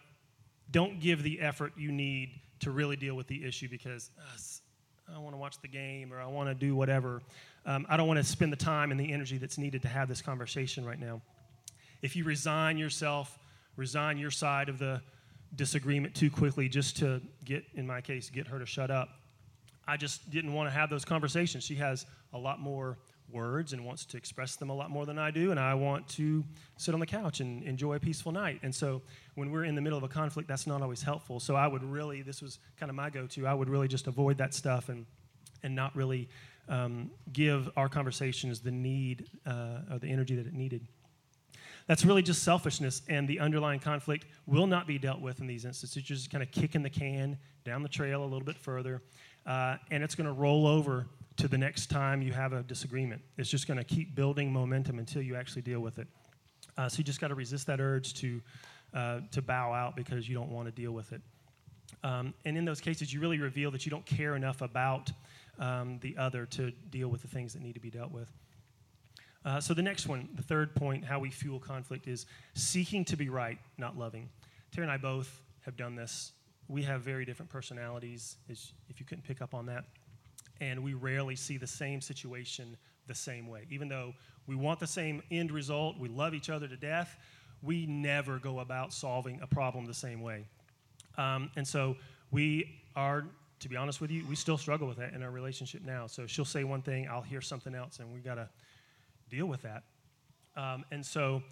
don't 0.72 1.00
give 1.00 1.24
the 1.24 1.40
effort 1.40 1.74
you 1.78 1.92
need 1.92 2.30
to 2.60 2.72
really 2.72 2.96
deal 2.96 3.16
with 3.16 3.28
the 3.28 3.46
issue 3.46 3.70
because 3.70 4.10
uh, 4.18 5.16
I 5.16 5.20
want 5.20 5.34
to 5.34 5.38
watch 5.38 5.62
the 5.62 5.68
game 5.68 6.14
or 6.14 6.20
I 6.20 6.26
want 6.26 6.50
to 6.50 6.56
do 6.56 6.76
whatever. 6.76 7.22
Um, 7.66 7.86
I 7.88 7.98
don't 7.98 8.08
want 8.08 8.18
to 8.18 8.24
spend 8.24 8.52
the 8.52 8.58
time 8.58 8.92
and 8.92 9.00
the 9.00 9.14
energy 9.14 9.38
that's 9.38 9.58
needed 9.58 9.82
to 9.84 9.88
have 9.88 10.10
this 10.10 10.22
conversation 10.22 10.86
right 10.86 11.00
now. 11.00 11.22
If 12.02 12.16
you 12.16 12.24
resign 12.24 12.78
yourself, 12.78 13.40
resign 13.76 14.18
your 14.18 14.32
side 14.32 14.70
of 14.70 14.80
the 14.80 15.02
disagreement 15.56 16.16
too 16.16 16.30
quickly 16.30 16.70
just 16.70 16.98
to 16.98 17.22
get, 17.46 17.64
in 17.76 17.88
my 17.88 18.02
case, 18.02 18.30
get 18.30 18.48
her 18.48 18.60
to 18.60 18.66
shut 18.66 18.92
up. 18.92 19.10
I 19.88 19.98
just 19.98 20.30
didn't 20.30 20.54
want 20.54 20.68
to 20.68 20.72
have 20.72 20.90
those 20.90 21.06
conversations. 21.06 21.64
She 21.64 21.76
has 21.76 22.06
a 22.34 22.38
lot 22.38 22.60
more 22.60 22.98
words 23.32 23.74
and 23.74 23.86
wants 23.86 24.06
to 24.06 24.18
express 24.18 24.56
them 24.56 24.70
a 24.70 24.74
lot 24.74 24.90
more 24.90 25.06
than 25.06 25.18
I 25.18 25.32
do, 25.32 25.52
and 25.52 25.60
I 25.60 25.74
want 25.74 26.08
to 26.10 26.44
sit 26.78 26.94
on 26.94 27.00
the 27.00 27.06
couch 27.06 27.40
and 27.40 27.64
enjoy 27.64 27.96
a 27.96 28.00
peaceful 28.00 28.32
night. 28.32 28.60
And 28.64 28.74
so 28.74 29.02
when 29.36 29.52
we're 29.52 29.66
in 29.66 29.76
the 29.76 29.82
middle 29.82 29.98
of 29.98 30.04
a 30.04 30.08
conflict, 30.08 30.48
that's 30.48 30.68
not 30.68 30.82
always 30.82 31.02
helpful. 31.02 31.40
So 31.40 31.56
I 31.56 31.68
would 31.68 31.84
really, 31.84 32.22
this 32.22 32.42
was 32.42 32.60
kind 32.80 32.90
of 32.90 32.96
my 32.96 33.10
go 33.10 33.28
to, 33.28 33.48
I 33.48 33.54
would 33.54 33.70
really 33.70 33.88
just 33.88 34.08
avoid 34.08 34.38
that 34.38 34.54
stuff 34.54 34.90
and, 34.90 35.06
and 35.64 35.76
not 35.76 35.96
really 35.96 36.30
um, 36.70 37.12
give 37.34 37.70
our 37.76 37.90
conversations 37.90 38.60
the 38.60 38.72
need 38.72 39.30
uh, 39.46 39.80
or 39.92 40.00
the 40.00 40.08
energy 40.08 40.36
that 40.36 40.48
it 40.48 40.54
needed. 40.54 40.88
That's 41.88 42.04
really 42.04 42.22
just 42.22 42.44
selfishness, 42.44 43.02
and 43.08 43.28
the 43.28 43.40
underlying 43.40 43.80
conflict 43.80 44.26
will 44.46 44.68
not 44.68 44.88
be 44.88 44.98
dealt 44.98 45.22
with 45.22 45.40
in 45.40 45.48
these 45.48 45.64
instances. 45.64 45.96
You're 45.96 46.18
just 46.18 46.30
kind 46.30 46.44
of 46.44 46.52
kicking 46.52 46.84
the 46.84 46.90
can 46.90 47.38
down 47.64 47.82
the 47.82 47.90
trail 47.90 48.22
a 48.22 48.26
little 48.26 48.44
bit 48.44 48.58
further, 48.58 49.02
uh, 49.46 49.78
and 49.90 50.04
it's 50.04 50.14
going 50.14 50.28
to 50.28 50.34
roll 50.34 50.68
over 50.68 51.08
to 51.38 51.48
the 51.48 51.58
next 51.58 51.90
time 51.90 52.22
you 52.22 52.34
have 52.34 52.52
a 52.52 52.64
disagreement. 52.64 53.22
It's 53.38 53.50
just 53.50 53.68
going 53.68 53.78
to 53.78 53.84
keep 53.84 54.16
building 54.16 54.52
momentum 54.52 55.00
until 55.00 55.22
you 55.22 55.36
actually 55.36 55.62
deal 55.62 55.80
with 55.80 56.00
it. 56.00 56.08
Uh, 56.78 56.90
so 56.90 56.98
you 56.98 57.04
just 57.04 57.22
got 57.22 57.30
to 57.30 57.36
resist 57.36 57.68
that 57.68 57.80
urge 57.80 58.14
to, 58.16 58.42
uh, 58.94 59.20
to 59.32 59.42
bow 59.42 59.72
out 59.72 59.96
because 59.96 60.28
you 60.28 60.36
don't 60.36 60.50
want 60.50 60.68
to 60.68 60.72
deal 60.72 60.92
with 60.92 61.14
it. 61.14 61.22
Um, 62.04 62.34
and 62.44 62.58
in 62.58 62.66
those 62.66 62.82
cases, 62.82 63.14
you 63.14 63.20
really 63.20 63.40
reveal 63.40 63.72
that 63.72 63.86
you 63.86 63.90
don't 63.90 64.06
care 64.06 64.36
enough 64.36 64.62
about 64.62 65.12
um, 65.60 66.00
the 66.02 66.18
other 66.18 66.46
to 66.48 66.72
deal 66.92 67.08
with 67.08 67.22
the 67.22 67.28
things 67.28 67.54
that 67.54 67.62
need 67.62 67.74
to 67.74 67.80
be 67.80 67.90
dealt 67.90 68.12
with. 68.12 68.32
Uh, 69.48 69.62
so 69.62 69.74
the 69.74 69.82
next 69.82 70.08
one, 70.08 70.28
the 70.36 70.44
third 70.44 70.76
point, 70.76 71.06
how 71.06 71.20
we 71.20 71.30
fuel 71.30 71.58
conflict, 71.58 72.06
is 72.06 72.26
seeking 72.54 73.06
to 73.06 73.16
be 73.16 73.30
right, 73.30 73.58
not 73.78 73.98
loving. 73.98 74.28
Tara 74.74 74.84
and 74.84 74.92
I 74.92 74.98
both 74.98 75.40
have 75.62 75.78
done 75.78 75.96
this. 75.96 76.34
We 76.68 76.84
have 76.84 77.00
very 77.00 77.24
different 77.24 77.50
personalities, 77.50 78.36
if 78.50 79.00
you 79.00 79.06
couldn't 79.06 79.24
pick 79.24 79.42
up 79.42 79.54
on 79.54 79.68
that. 79.68 79.86
And 80.60 80.84
we 80.84 80.96
rarely 80.96 81.38
see 81.38 81.56
the 81.56 81.66
same 81.66 82.02
situation 82.02 82.76
the 83.08 83.16
same 83.16 83.48
way. 83.48 83.62
Even 83.70 83.88
though 83.88 84.14
we 84.48 84.56
want 84.58 84.82
the 84.82 84.88
same 84.88 85.24
end 85.32 85.52
result, 85.52 85.98
we 85.98 86.10
love 86.10 86.34
each 86.34 86.50
other 86.50 86.68
to 86.68 86.76
death, 86.76 87.16
we 87.64 87.86
never 87.86 88.40
go 88.40 88.60
about 88.60 88.92
solving 88.92 89.40
a 89.42 89.48
problem 89.48 89.86
the 89.86 89.94
same 89.94 90.20
way. 90.20 90.46
Um, 91.18 91.52
and 91.56 91.66
so 91.66 91.96
we 92.32 92.82
are, 92.98 93.24
to 93.62 93.70
be 93.70 93.78
honest 93.78 94.02
with 94.02 94.12
you, 94.12 94.26
we 94.28 94.36
still 94.36 94.58
struggle 94.58 94.90
with 94.90 94.98
that 94.98 95.14
in 95.14 95.24
our 95.24 95.32
relationship 95.32 95.86
now. 95.86 96.06
So 96.06 96.28
she'll 96.28 96.44
say 96.44 96.66
one 96.66 96.82
thing, 96.82 97.08
I'll 97.08 97.22
hear 97.22 97.40
something 97.40 97.74
else, 97.74 98.00
and 98.00 98.14
we 98.14 98.20
got 98.20 98.36
to 98.36 98.50
deal 99.30 99.46
with 99.46 99.62
that. 99.64 99.84
Um, 100.56 100.86
and 100.92 101.06
so 101.06 101.44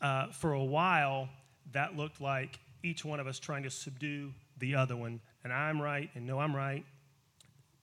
uh, 0.00 0.28
for 0.28 0.52
a 0.52 0.64
while, 0.64 1.28
that 1.72 1.96
looked 1.96 2.20
like 2.20 2.58
each 2.82 3.04
one 3.04 3.20
of 3.20 3.26
us 3.26 3.38
trying 3.38 3.62
to 3.62 3.70
subdue 3.70 4.32
the 4.58 4.74
other 4.74 4.96
one. 4.96 5.20
And 5.44 5.52
I'm 5.52 5.80
right, 5.80 6.10
and 6.14 6.26
no, 6.26 6.38
I'm 6.38 6.54
right. 6.54 6.84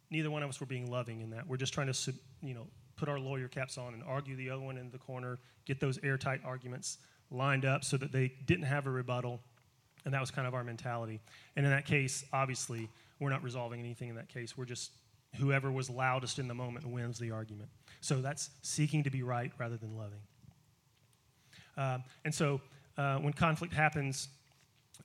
Neither 0.09 0.31
one 0.31 0.43
of 0.43 0.49
us 0.49 0.59
were 0.59 0.65
being 0.65 0.89
loving 0.89 1.21
in 1.21 1.31
that. 1.31 1.47
We're 1.47 1.57
just 1.57 1.73
trying 1.73 1.91
to, 1.91 2.13
you 2.41 2.53
know, 2.53 2.67
put 2.95 3.09
our 3.09 3.19
lawyer 3.19 3.47
caps 3.47 3.77
on 3.77 3.93
and 3.93 4.03
argue 4.03 4.35
the 4.35 4.49
other 4.49 4.61
one 4.61 4.77
in 4.77 4.89
the 4.91 4.97
corner, 4.97 5.37
get 5.65 5.79
those 5.79 5.99
airtight 6.03 6.41
arguments 6.45 6.97
lined 7.29 7.65
up 7.65 7.83
so 7.83 7.97
that 7.97 8.11
they 8.11 8.33
didn't 8.45 8.65
have 8.65 8.87
a 8.87 8.89
rebuttal. 8.89 9.39
And 10.05 10.13
that 10.13 10.21
was 10.21 10.31
kind 10.31 10.47
of 10.47 10.53
our 10.53 10.63
mentality. 10.63 11.19
And 11.55 11.65
in 11.65 11.71
that 11.71 11.85
case, 11.85 12.23
obviously, 12.31 12.89
we're 13.19 13.29
not 13.29 13.43
resolving 13.43 13.79
anything 13.79 14.09
in 14.09 14.15
that 14.15 14.29
case. 14.29 14.57
We're 14.57 14.65
just 14.65 14.91
whoever 15.37 15.71
was 15.71 15.89
loudest 15.89 16.39
in 16.39 16.47
the 16.47 16.53
moment 16.53 16.85
wins 16.85 17.19
the 17.19 17.31
argument. 17.31 17.69
So 18.01 18.21
that's 18.21 18.49
seeking 18.61 19.03
to 19.03 19.09
be 19.09 19.23
right 19.23 19.51
rather 19.57 19.77
than 19.77 19.95
loving. 19.95 20.21
Uh, 21.77 21.99
and 22.25 22.33
so 22.33 22.61
uh, 22.97 23.17
when 23.17 23.33
conflict 23.33 23.73
happens, 23.73 24.29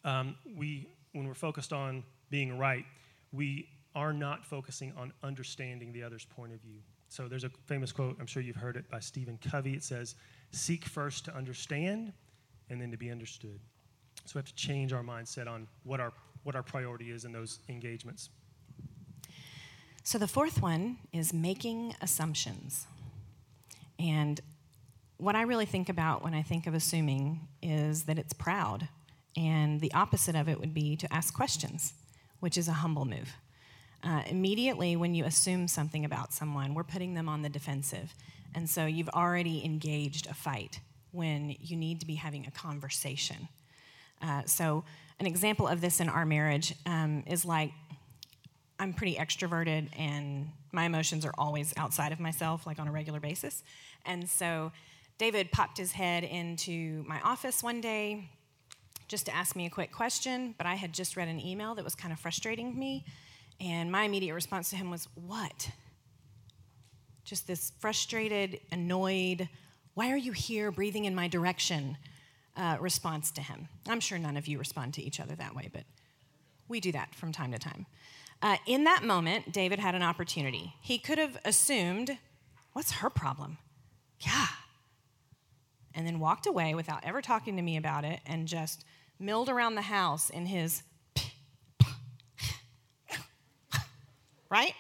um, 0.05 0.37
we, 0.57 0.89
when 1.13 1.27
we're 1.27 1.35
focused 1.35 1.73
on 1.73 2.03
being 2.31 2.59
right, 2.59 2.85
we 3.33 3.69
are 3.95 4.13
not 4.13 4.45
focusing 4.45 4.93
on 4.97 5.13
understanding 5.23 5.93
the 5.93 6.03
other's 6.03 6.25
point 6.25 6.53
of 6.53 6.61
view. 6.61 6.81
So 7.09 7.29
there's 7.29 7.45
a 7.45 7.51
famous 7.67 7.93
quote, 7.93 8.17
I'm 8.19 8.27
sure 8.27 8.43
you've 8.43 8.57
heard 8.57 8.77
it 8.77 8.89
by 8.91 9.01
Stephen 9.01 9.39
Covey. 9.51 9.75
It 9.75 9.85
says, 9.85 10.15
Seek 10.51 10.87
first 10.87 11.27
to 11.27 11.37
understand 11.37 12.13
and 12.71 12.81
then 12.81 12.91
to 12.91 12.97
be 12.97 13.11
understood. 13.11 13.61
So 14.25 14.33
we 14.35 14.39
have 14.39 14.47
to 14.47 14.55
change 14.55 14.93
our 14.93 15.03
mindset 15.03 15.47
on 15.47 15.67
what 15.85 16.01
our, 16.01 16.13
what 16.45 16.55
our 16.55 16.63
priority 16.63 17.11
is 17.11 17.25
in 17.25 17.33
those 17.33 17.59
engagements. 17.69 18.31
So 20.05 20.19
the 20.19 20.27
fourth 20.27 20.61
one 20.61 20.99
is 21.13 21.33
making 21.33 21.95
assumptions. 22.01 22.87
And 23.99 24.41
what 25.17 25.37
I 25.37 25.43
really 25.43 25.67
think 25.67 25.89
about 25.89 26.25
when 26.25 26.35
I 26.35 26.43
think 26.43 26.67
of 26.67 26.75
assuming 26.75 27.47
is 27.63 28.05
that 28.05 28.19
it's 28.19 28.33
proud. 28.33 28.89
And 29.37 29.81
the 29.81 29.93
opposite 29.95 30.35
of 30.35 30.49
it 30.49 30.59
would 30.59 30.75
be 30.75 30.97
to 30.97 31.13
ask 31.13 31.33
questions, 31.33 31.95
which 32.41 32.59
is 32.59 32.67
a 32.67 32.73
humble 32.73 33.05
move. 33.05 33.33
Uh, 34.03 34.23
immediately, 34.27 34.97
when 34.97 35.15
you 35.15 35.25
assume 35.25 35.69
something 35.69 36.05
about 36.05 36.33
someone, 36.33 36.75
we're 36.75 36.83
putting 36.83 37.15
them 37.15 37.29
on 37.29 37.43
the 37.43 37.49
defensive. 37.49 38.13
And 38.57 38.69
so 38.69 38.87
you've 38.87 39.09
already 39.11 39.65
engaged 39.65 40.27
a 40.27 40.35
fight 40.35 40.81
when 41.13 41.55
you 41.61 41.77
need 41.77 42.01
to 42.01 42.07
be 42.07 42.17
having 42.17 42.45
a 42.47 42.51
conversation. 42.51 43.49
Uh, 44.21 44.43
so, 44.47 44.85
an 45.21 45.27
example 45.27 45.69
of 45.69 45.81
this 45.81 46.01
in 46.01 46.09
our 46.09 46.27
marriage 46.27 46.75
um, 46.85 47.23
is 47.27 47.45
like 47.45 47.71
I'm 48.83 48.93
pretty 48.93 49.15
extroverted 49.15 49.91
and 49.97 50.51
my 50.73 50.87
emotions 50.87 51.25
are 51.25 51.33
always 51.39 51.73
outside 51.77 52.11
of 52.11 52.19
myself, 52.19 52.67
like 52.67 52.81
on 52.81 52.89
a 52.89 52.91
regular 52.91 53.21
basis. 53.21 53.63
And 54.05 54.29
so 54.29 54.73
David 55.19 55.53
popped 55.53 55.79
his 55.79 55.93
head 55.93 56.25
into 56.25 57.05
my 57.07 57.21
office 57.21 57.63
one 57.63 57.81
day 57.81 58.29
just 59.07 59.27
to 59.27 59.37
ask 59.37 59.55
me 59.55 59.67
a 59.67 59.71
quick 59.71 59.93
question, 59.93 60.57
but 60.59 60.67
I 60.67 60.75
had 60.75 60.93
just 60.93 61.17
read 61.17 61.29
an 61.29 61.39
email 61.39 61.77
that 61.77 61.85
was 61.85 61.95
kind 61.95 62.13
of 62.13 62.19
frustrating 62.19 62.77
me. 62.77 63.05
And 63.61 63.93
my 63.93 64.03
immediate 64.03 64.35
response 64.35 64.71
to 64.71 64.77
him 64.77 64.91
was, 64.91 65.07
What? 65.15 65.71
Just 67.25 67.47
this 67.47 67.71
frustrated, 67.79 68.59
annoyed, 68.73 69.49
why 69.95 70.11
are 70.11 70.17
you 70.17 70.33
here 70.33 70.73
breathing 70.73 71.05
in 71.05 71.15
my 71.15 71.29
direction 71.29 71.97
uh, 72.57 72.79
response 72.81 73.31
to 73.31 73.41
him. 73.43 73.69
I'm 73.89 74.01
sure 74.01 74.19
none 74.19 74.37
of 74.37 74.49
you 74.49 74.59
respond 74.59 74.95
to 74.95 75.03
each 75.03 75.21
other 75.21 75.37
that 75.37 75.55
way, 75.55 75.71
but 75.73 75.85
we 76.69 76.81
do 76.81 76.91
that 76.93 77.15
from 77.15 77.31
time 77.31 77.53
to 77.53 77.59
time. 77.59 77.87
Uh, 78.43 78.57
in 78.67 78.85
that 78.85 79.05
moment, 79.05 79.53
David 79.53 79.79
had 79.79 79.95
an 79.95 80.03
opportunity. 80.03 80.75
He 80.81 80.99
could 80.99 81.19
have 81.19 81.39
assumed, 81.45 82.19
What's 82.73 82.91
her 82.93 83.09
problem? 83.09 83.59
Yeah. 84.21 84.47
And 85.95 86.07
then 86.07 86.19
walked 86.19 86.47
away 86.47 86.75
without 86.75 87.05
ever 87.05 87.23
talking 87.23 87.57
to 87.57 87.63
me 87.63 87.77
about 87.77 88.05
it 88.05 88.21
and 88.27 88.49
just 88.49 88.85
milled 89.19 89.49
around 89.49 89.77
the 89.77 89.83
house 89.83 90.31
in 90.31 90.47
his. 90.47 90.83
right? 94.51 94.75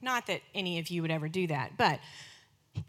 Not 0.00 0.26
that 0.28 0.42
any 0.54 0.78
of 0.78 0.88
you 0.88 1.02
would 1.02 1.10
ever 1.10 1.28
do 1.28 1.46
that, 1.48 1.72
but 1.76 1.98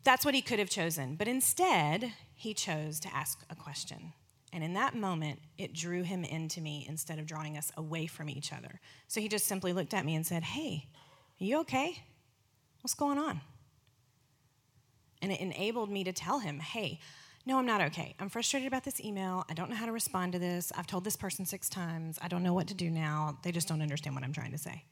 that's 0.03 0.23
what 0.23 0.35
he 0.35 0.41
could 0.41 0.59
have 0.59 0.69
chosen. 0.69 1.15
But 1.15 1.27
instead, 1.27 2.13
he 2.35 2.53
chose 2.53 2.99
to 3.01 3.13
ask 3.15 3.39
a 3.49 3.55
question. 3.55 4.13
And 4.51 4.63
in 4.63 4.73
that 4.73 4.95
moment, 4.95 5.39
it 5.57 5.73
drew 5.73 6.01
him 6.03 6.23
into 6.23 6.61
me 6.61 6.85
instead 6.89 7.19
of 7.19 7.27
drawing 7.27 7.57
us 7.57 7.71
away 7.77 8.07
from 8.07 8.29
each 8.29 8.51
other. 8.51 8.79
So 9.07 9.21
he 9.21 9.27
just 9.27 9.45
simply 9.45 9.73
looked 9.73 9.93
at 9.93 10.05
me 10.05 10.15
and 10.15 10.25
said, 10.25 10.43
Hey, 10.43 10.87
are 11.39 11.43
you 11.43 11.59
okay? 11.59 12.03
What's 12.81 12.93
going 12.93 13.17
on? 13.17 13.41
And 15.21 15.31
it 15.31 15.39
enabled 15.39 15.89
me 15.89 16.03
to 16.05 16.13
tell 16.13 16.39
him, 16.39 16.59
hey, 16.59 16.99
no, 17.45 17.57
I'm 17.57 17.65
not 17.65 17.81
okay. 17.81 18.15
I'm 18.19 18.29
frustrated 18.29 18.67
about 18.67 18.83
this 18.83 19.01
email. 19.01 19.45
I 19.49 19.53
don't 19.53 19.69
know 19.69 19.75
how 19.75 19.85
to 19.85 19.91
respond 19.91 20.33
to 20.33 20.39
this. 20.39 20.71
I've 20.77 20.87
told 20.87 21.03
this 21.03 21.15
person 21.15 21.45
six 21.45 21.69
times. 21.69 22.19
I 22.21 22.27
don't 22.27 22.43
know 22.43 22.53
what 22.53 22.67
to 22.67 22.73
do 22.73 22.89
now. 22.89 23.37
They 23.43 23.51
just 23.51 23.67
don't 23.67 23.81
understand 23.81 24.15
what 24.15 24.23
I'm 24.23 24.33
trying 24.33 24.51
to 24.51 24.57
say. 24.57 24.83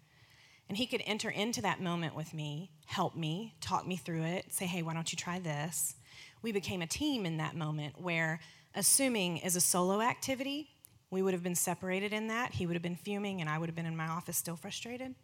And 0.69 0.77
he 0.77 0.85
could 0.85 1.01
enter 1.05 1.29
into 1.29 1.61
that 1.61 1.81
moment 1.81 2.15
with 2.15 2.33
me, 2.33 2.71
help 2.85 3.15
me, 3.15 3.55
talk 3.61 3.87
me 3.87 3.95
through 3.95 4.23
it, 4.23 4.51
say, 4.51 4.65
hey, 4.65 4.81
why 4.81 4.93
don't 4.93 5.11
you 5.11 5.17
try 5.17 5.39
this? 5.39 5.95
We 6.41 6.51
became 6.51 6.81
a 6.81 6.87
team 6.87 7.25
in 7.25 7.37
that 7.37 7.55
moment 7.55 8.01
where, 8.01 8.39
assuming 8.77 9.43
as 9.43 9.55
a 9.55 9.61
solo 9.61 10.01
activity, 10.01 10.69
we 11.09 11.21
would 11.21 11.33
have 11.33 11.43
been 11.43 11.55
separated 11.55 12.13
in 12.13 12.27
that. 12.27 12.53
He 12.53 12.65
would 12.65 12.75
have 12.75 12.83
been 12.83 12.95
fuming, 12.95 13.41
and 13.41 13.49
I 13.49 13.57
would 13.57 13.67
have 13.67 13.75
been 13.75 13.85
in 13.85 13.97
my 13.97 14.07
office 14.07 14.37
still 14.37 14.55
frustrated. 14.55 15.15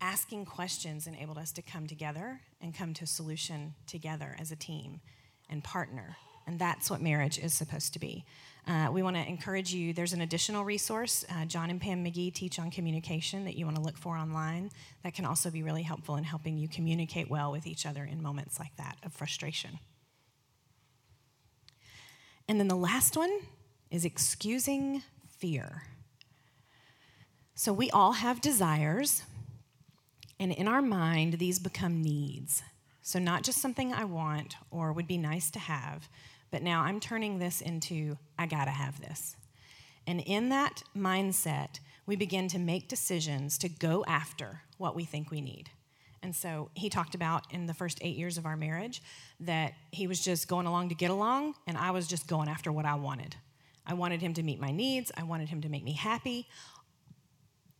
Asking 0.00 0.46
questions 0.46 1.06
enabled 1.06 1.38
us 1.38 1.52
to 1.52 1.62
come 1.62 1.86
together 1.86 2.40
and 2.60 2.74
come 2.74 2.94
to 2.94 3.04
a 3.04 3.06
solution 3.06 3.74
together 3.86 4.34
as 4.40 4.50
a 4.50 4.56
team 4.56 5.00
and 5.50 5.62
partner. 5.62 6.16
And 6.46 6.58
that's 6.58 6.90
what 6.90 7.00
marriage 7.00 7.38
is 7.38 7.54
supposed 7.54 7.92
to 7.92 8.00
be. 8.00 8.24
Uh, 8.66 8.88
we 8.90 9.02
want 9.02 9.16
to 9.16 9.28
encourage 9.28 9.72
you. 9.72 9.92
There's 9.92 10.12
an 10.12 10.22
additional 10.22 10.64
resource. 10.64 11.24
Uh, 11.30 11.44
John 11.44 11.68
and 11.70 11.80
Pam 11.80 12.04
McGee 12.04 12.32
teach 12.32 12.58
on 12.58 12.70
communication 12.70 13.44
that 13.44 13.54
you 13.54 13.64
want 13.64 13.76
to 13.76 13.82
look 13.82 13.96
for 13.96 14.16
online. 14.16 14.70
That 15.04 15.14
can 15.14 15.24
also 15.24 15.50
be 15.50 15.62
really 15.62 15.82
helpful 15.82 16.16
in 16.16 16.24
helping 16.24 16.56
you 16.56 16.68
communicate 16.68 17.28
well 17.28 17.52
with 17.52 17.66
each 17.66 17.86
other 17.86 18.04
in 18.04 18.22
moments 18.22 18.58
like 18.58 18.74
that 18.76 18.96
of 19.04 19.12
frustration. 19.12 19.78
And 22.48 22.58
then 22.58 22.68
the 22.68 22.76
last 22.76 23.16
one 23.16 23.30
is 23.90 24.04
excusing 24.04 25.02
fear. 25.28 25.84
So 27.54 27.72
we 27.72 27.90
all 27.90 28.12
have 28.12 28.40
desires, 28.40 29.22
and 30.40 30.52
in 30.52 30.66
our 30.66 30.82
mind, 30.82 31.34
these 31.34 31.58
become 31.58 32.02
needs. 32.02 32.62
So, 33.02 33.18
not 33.18 33.42
just 33.42 33.60
something 33.60 33.92
I 33.92 34.04
want 34.04 34.56
or 34.70 34.92
would 34.92 35.08
be 35.08 35.18
nice 35.18 35.50
to 35.52 35.58
have, 35.58 36.08
but 36.50 36.62
now 36.62 36.82
I'm 36.82 37.00
turning 37.00 37.38
this 37.38 37.60
into, 37.60 38.16
I 38.38 38.46
gotta 38.46 38.70
have 38.70 39.00
this. 39.00 39.36
And 40.06 40.20
in 40.20 40.48
that 40.50 40.82
mindset, 40.96 41.80
we 42.06 42.16
begin 42.16 42.48
to 42.48 42.58
make 42.58 42.88
decisions 42.88 43.58
to 43.58 43.68
go 43.68 44.04
after 44.06 44.62
what 44.78 44.96
we 44.96 45.04
think 45.04 45.30
we 45.30 45.40
need. 45.40 45.70
And 46.22 46.34
so 46.34 46.70
he 46.74 46.88
talked 46.88 47.14
about 47.14 47.52
in 47.52 47.66
the 47.66 47.74
first 47.74 47.98
eight 48.00 48.16
years 48.16 48.38
of 48.38 48.46
our 48.46 48.56
marriage 48.56 49.02
that 49.40 49.74
he 49.90 50.06
was 50.06 50.20
just 50.20 50.46
going 50.46 50.66
along 50.66 50.90
to 50.90 50.94
get 50.94 51.10
along, 51.10 51.54
and 51.66 51.76
I 51.76 51.90
was 51.90 52.06
just 52.06 52.28
going 52.28 52.48
after 52.48 52.70
what 52.70 52.84
I 52.84 52.94
wanted. 52.94 53.34
I 53.84 53.94
wanted 53.94 54.20
him 54.22 54.32
to 54.34 54.42
meet 54.42 54.60
my 54.60 54.70
needs, 54.70 55.10
I 55.16 55.24
wanted 55.24 55.48
him 55.48 55.60
to 55.62 55.68
make 55.68 55.82
me 55.82 55.92
happy. 55.92 56.46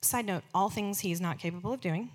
Side 0.00 0.26
note, 0.26 0.42
all 0.52 0.68
things 0.68 0.99
he 1.00 1.12
is 1.12 1.20
not 1.20 1.38
capable 1.38 1.72
of 1.72 1.80
doing, 1.80 2.11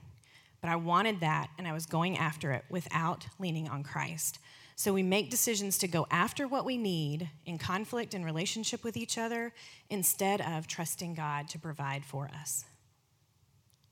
but 0.59 0.69
I 0.69 0.75
wanted 0.75 1.21
that, 1.21 1.49
and 1.57 1.65
I 1.65 1.71
was 1.71 1.85
going 1.85 2.17
after 2.17 2.51
it 2.51 2.65
without 2.69 3.27
leaning 3.39 3.69
on 3.69 3.83
Christ. 3.83 4.39
So 4.75 4.93
we 4.93 5.03
make 5.03 5.31
decisions 5.31 5.77
to 5.79 5.87
go 5.87 6.05
after 6.11 6.47
what 6.47 6.65
we 6.65 6.77
need 6.77 7.29
in 7.45 7.57
conflict 7.57 8.13
and 8.13 8.25
relationship 8.25 8.83
with 8.83 8.97
each 8.97 9.17
other 9.17 9.53
instead 9.89 10.41
of 10.41 10.67
trusting 10.67 11.15
God 11.15 11.47
to 11.49 11.57
provide 11.57 12.05
for 12.05 12.29
us. 12.41 12.65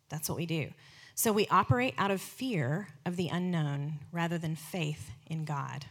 That's 0.09 0.29
what 0.29 0.37
we 0.37 0.45
do. 0.45 0.69
So 1.17 1.31
we 1.31 1.47
operate 1.47 1.95
out 1.97 2.11
of 2.11 2.19
fear 2.19 2.89
of 3.05 3.15
the 3.15 3.29
unknown 3.29 3.99
rather 4.11 4.37
than 4.37 4.57
faith 4.57 5.11
in 5.25 5.45
God. 5.45 5.85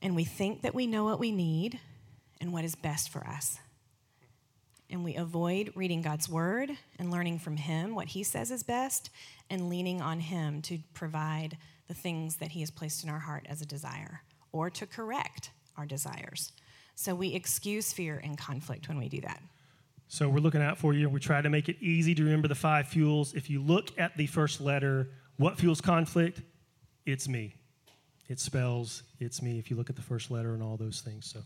And 0.00 0.14
we 0.14 0.24
think 0.24 0.62
that 0.62 0.74
we 0.74 0.86
know 0.86 1.02
what 1.02 1.18
we 1.18 1.32
need 1.32 1.80
and 2.40 2.52
what 2.52 2.64
is 2.64 2.76
best 2.76 3.10
for 3.10 3.26
us. 3.26 3.58
And 4.88 5.02
we 5.02 5.16
avoid 5.16 5.72
reading 5.74 6.00
God's 6.00 6.28
word 6.28 6.70
and 6.98 7.10
learning 7.10 7.40
from 7.40 7.56
Him 7.56 7.96
what 7.96 8.06
He 8.06 8.22
says 8.22 8.52
is 8.52 8.62
best 8.62 9.10
and 9.50 9.68
leaning 9.68 10.00
on 10.00 10.20
Him 10.20 10.62
to 10.62 10.78
provide 10.94 11.58
the 11.88 11.94
things 11.94 12.36
that 12.36 12.52
He 12.52 12.60
has 12.60 12.70
placed 12.70 13.02
in 13.02 13.10
our 13.10 13.18
heart 13.18 13.46
as 13.48 13.60
a 13.60 13.66
desire 13.66 14.22
or 14.52 14.70
to 14.70 14.86
correct 14.86 15.50
our 15.76 15.86
desires. 15.86 16.52
So 16.94 17.16
we 17.16 17.34
excuse 17.34 17.92
fear 17.92 18.20
and 18.22 18.38
conflict 18.38 18.88
when 18.88 18.98
we 18.98 19.08
do 19.08 19.20
that. 19.22 19.42
So 20.08 20.28
we're 20.28 20.40
looking 20.40 20.62
out 20.62 20.78
for 20.78 20.94
you. 20.94 21.08
We 21.08 21.20
try 21.20 21.42
to 21.42 21.50
make 21.50 21.68
it 21.68 21.76
easy 21.80 22.14
to 22.14 22.24
remember 22.24 22.48
the 22.48 22.54
five 22.54 22.88
fuels. 22.88 23.34
If 23.34 23.50
you 23.50 23.62
look 23.62 23.90
at 23.98 24.16
the 24.16 24.26
first 24.26 24.60
letter, 24.60 25.10
what 25.36 25.58
fuels 25.58 25.82
conflict? 25.82 26.40
It's 27.04 27.28
me. 27.28 27.54
It 28.28 28.40
spells 28.40 29.02
it's 29.20 29.42
me 29.42 29.58
if 29.58 29.70
you 29.70 29.76
look 29.76 29.90
at 29.90 29.96
the 29.96 30.02
first 30.02 30.30
letter 30.30 30.54
and 30.54 30.62
all 30.62 30.76
those 30.76 31.02
things. 31.02 31.26
So 31.26 31.40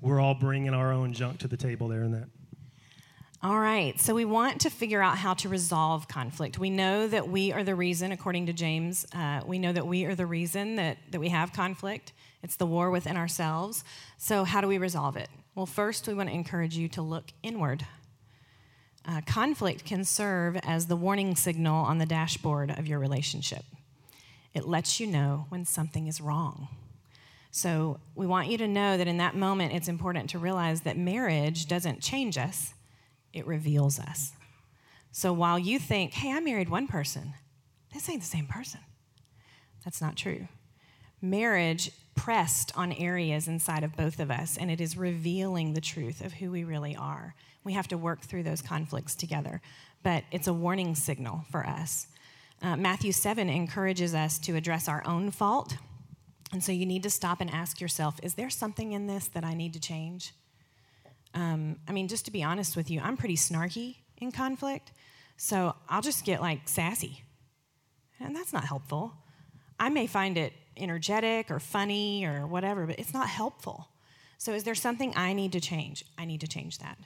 we're 0.00 0.20
all 0.20 0.34
bringing 0.34 0.74
our 0.74 0.92
own 0.92 1.12
junk 1.12 1.38
to 1.40 1.48
the 1.48 1.56
table 1.56 1.88
there 1.88 2.02
in 2.02 2.12
that. 2.12 2.28
All 3.42 3.58
right, 3.58 3.98
so 3.98 4.14
we 4.14 4.26
want 4.26 4.60
to 4.62 4.70
figure 4.70 5.00
out 5.00 5.16
how 5.16 5.32
to 5.32 5.48
resolve 5.48 6.06
conflict. 6.08 6.58
We 6.58 6.68
know 6.68 7.08
that 7.08 7.30
we 7.30 7.52
are 7.52 7.64
the 7.64 7.74
reason, 7.74 8.12
according 8.12 8.44
to 8.46 8.52
James, 8.52 9.06
uh, 9.14 9.40
we 9.46 9.58
know 9.58 9.72
that 9.72 9.86
we 9.86 10.04
are 10.04 10.14
the 10.14 10.26
reason 10.26 10.76
that, 10.76 10.98
that 11.10 11.20
we 11.20 11.30
have 11.30 11.54
conflict. 11.54 12.12
It's 12.42 12.56
the 12.56 12.66
war 12.66 12.90
within 12.90 13.16
ourselves. 13.16 13.82
So, 14.18 14.44
how 14.44 14.60
do 14.60 14.68
we 14.68 14.76
resolve 14.76 15.16
it? 15.16 15.30
Well, 15.54 15.64
first, 15.64 16.06
we 16.06 16.12
want 16.12 16.28
to 16.28 16.34
encourage 16.34 16.76
you 16.76 16.88
to 16.88 17.02
look 17.02 17.32
inward. 17.42 17.86
Uh, 19.06 19.20
conflict 19.26 19.84
can 19.84 20.04
serve 20.04 20.56
as 20.62 20.86
the 20.86 20.96
warning 20.96 21.34
signal 21.34 21.84
on 21.84 21.98
the 21.98 22.06
dashboard 22.06 22.70
of 22.70 22.86
your 22.86 22.98
relationship, 22.98 23.64
it 24.52 24.66
lets 24.66 25.00
you 25.00 25.06
know 25.06 25.46
when 25.48 25.64
something 25.64 26.06
is 26.06 26.20
wrong. 26.20 26.68
So, 27.50 27.98
we 28.14 28.26
want 28.26 28.48
you 28.48 28.58
to 28.58 28.68
know 28.68 28.96
that 28.96 29.08
in 29.08 29.16
that 29.16 29.34
moment, 29.34 29.72
it's 29.72 29.88
important 29.88 30.30
to 30.30 30.38
realize 30.38 30.82
that 30.82 30.96
marriage 30.96 31.66
doesn't 31.66 32.00
change 32.00 32.38
us 32.38 32.74
it 33.32 33.46
reveals 33.46 33.98
us. 33.98 34.32
So 35.12 35.32
while 35.32 35.58
you 35.58 35.78
think, 35.78 36.12
hey, 36.12 36.32
I 36.32 36.40
married 36.40 36.68
one 36.68 36.86
person, 36.86 37.34
this 37.92 38.08
ain't 38.08 38.20
the 38.20 38.26
same 38.26 38.46
person. 38.46 38.80
That's 39.84 40.00
not 40.00 40.16
true. 40.16 40.48
Marriage 41.22 41.90
pressed 42.14 42.76
on 42.76 42.92
areas 42.92 43.48
inside 43.48 43.82
of 43.82 43.96
both 43.96 44.20
of 44.20 44.30
us, 44.30 44.56
and 44.56 44.70
it 44.70 44.80
is 44.80 44.96
revealing 44.96 45.72
the 45.72 45.80
truth 45.80 46.24
of 46.24 46.34
who 46.34 46.50
we 46.50 46.64
really 46.64 46.94
are. 46.94 47.34
We 47.64 47.72
have 47.74 47.88
to 47.88 47.98
work 47.98 48.22
through 48.22 48.44
those 48.44 48.62
conflicts 48.62 49.14
together, 49.14 49.60
but 50.02 50.24
it's 50.30 50.46
a 50.46 50.52
warning 50.52 50.94
signal 50.94 51.44
for 51.50 51.66
us. 51.66 52.06
Uh, 52.62 52.76
Matthew 52.76 53.12
7 53.12 53.48
encourages 53.48 54.14
us 54.14 54.38
to 54.40 54.56
address 54.56 54.88
our 54.88 55.02
own 55.06 55.30
fault. 55.30 55.76
And 56.52 56.62
so 56.62 56.72
you 56.72 56.84
need 56.86 57.02
to 57.04 57.10
stop 57.10 57.40
and 57.40 57.50
ask 57.50 57.80
yourself 57.80 58.18
is 58.22 58.34
there 58.34 58.50
something 58.50 58.92
in 58.92 59.06
this 59.06 59.28
that 59.28 59.44
I 59.44 59.54
need 59.54 59.72
to 59.74 59.80
change? 59.80 60.32
Um, 61.32 61.76
I 61.88 61.92
mean, 61.92 62.08
just 62.08 62.24
to 62.24 62.30
be 62.30 62.42
honest 62.42 62.76
with 62.76 62.90
you, 62.90 63.00
I'm 63.00 63.16
pretty 63.16 63.36
snarky 63.36 63.96
in 64.18 64.32
conflict, 64.32 64.92
so 65.36 65.74
I'll 65.88 66.02
just 66.02 66.24
get 66.24 66.40
like 66.40 66.68
sassy. 66.68 67.22
And 68.18 68.34
that's 68.34 68.52
not 68.52 68.64
helpful. 68.64 69.14
I 69.78 69.88
may 69.88 70.06
find 70.06 70.36
it 70.36 70.52
energetic 70.76 71.50
or 71.50 71.60
funny 71.60 72.24
or 72.24 72.46
whatever, 72.46 72.86
but 72.86 72.98
it's 72.98 73.14
not 73.14 73.28
helpful. 73.28 73.88
So, 74.38 74.52
is 74.52 74.64
there 74.64 74.74
something 74.74 75.12
I 75.16 75.32
need 75.32 75.52
to 75.52 75.60
change? 75.60 76.04
I 76.18 76.24
need 76.24 76.40
to 76.40 76.48
change 76.48 76.78
that. 76.78 76.98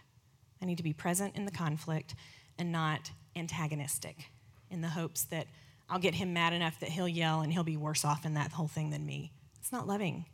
I 0.64 0.66
need 0.66 0.78
to 0.78 0.82
be 0.82 0.94
present 0.94 1.36
in 1.36 1.44
the 1.44 1.50
conflict 1.50 2.14
and 2.58 2.72
not 2.72 3.10
antagonistic 3.36 4.30
in 4.70 4.80
the 4.80 4.88
hopes 4.88 5.24
that 5.24 5.46
I'll 5.90 5.98
get 5.98 6.14
him 6.14 6.32
mad 6.32 6.54
enough 6.54 6.80
that 6.80 6.88
he'll 6.88 7.06
yell 7.06 7.42
and 7.42 7.52
he'll 7.52 7.64
be 7.64 7.76
worse 7.76 8.02
off 8.02 8.24
in 8.24 8.32
that 8.32 8.50
whole 8.50 8.66
thing 8.66 8.88
than 8.88 9.04
me. 9.04 9.30
It's 9.60 9.72
not 9.72 9.86
loving. 9.86 10.24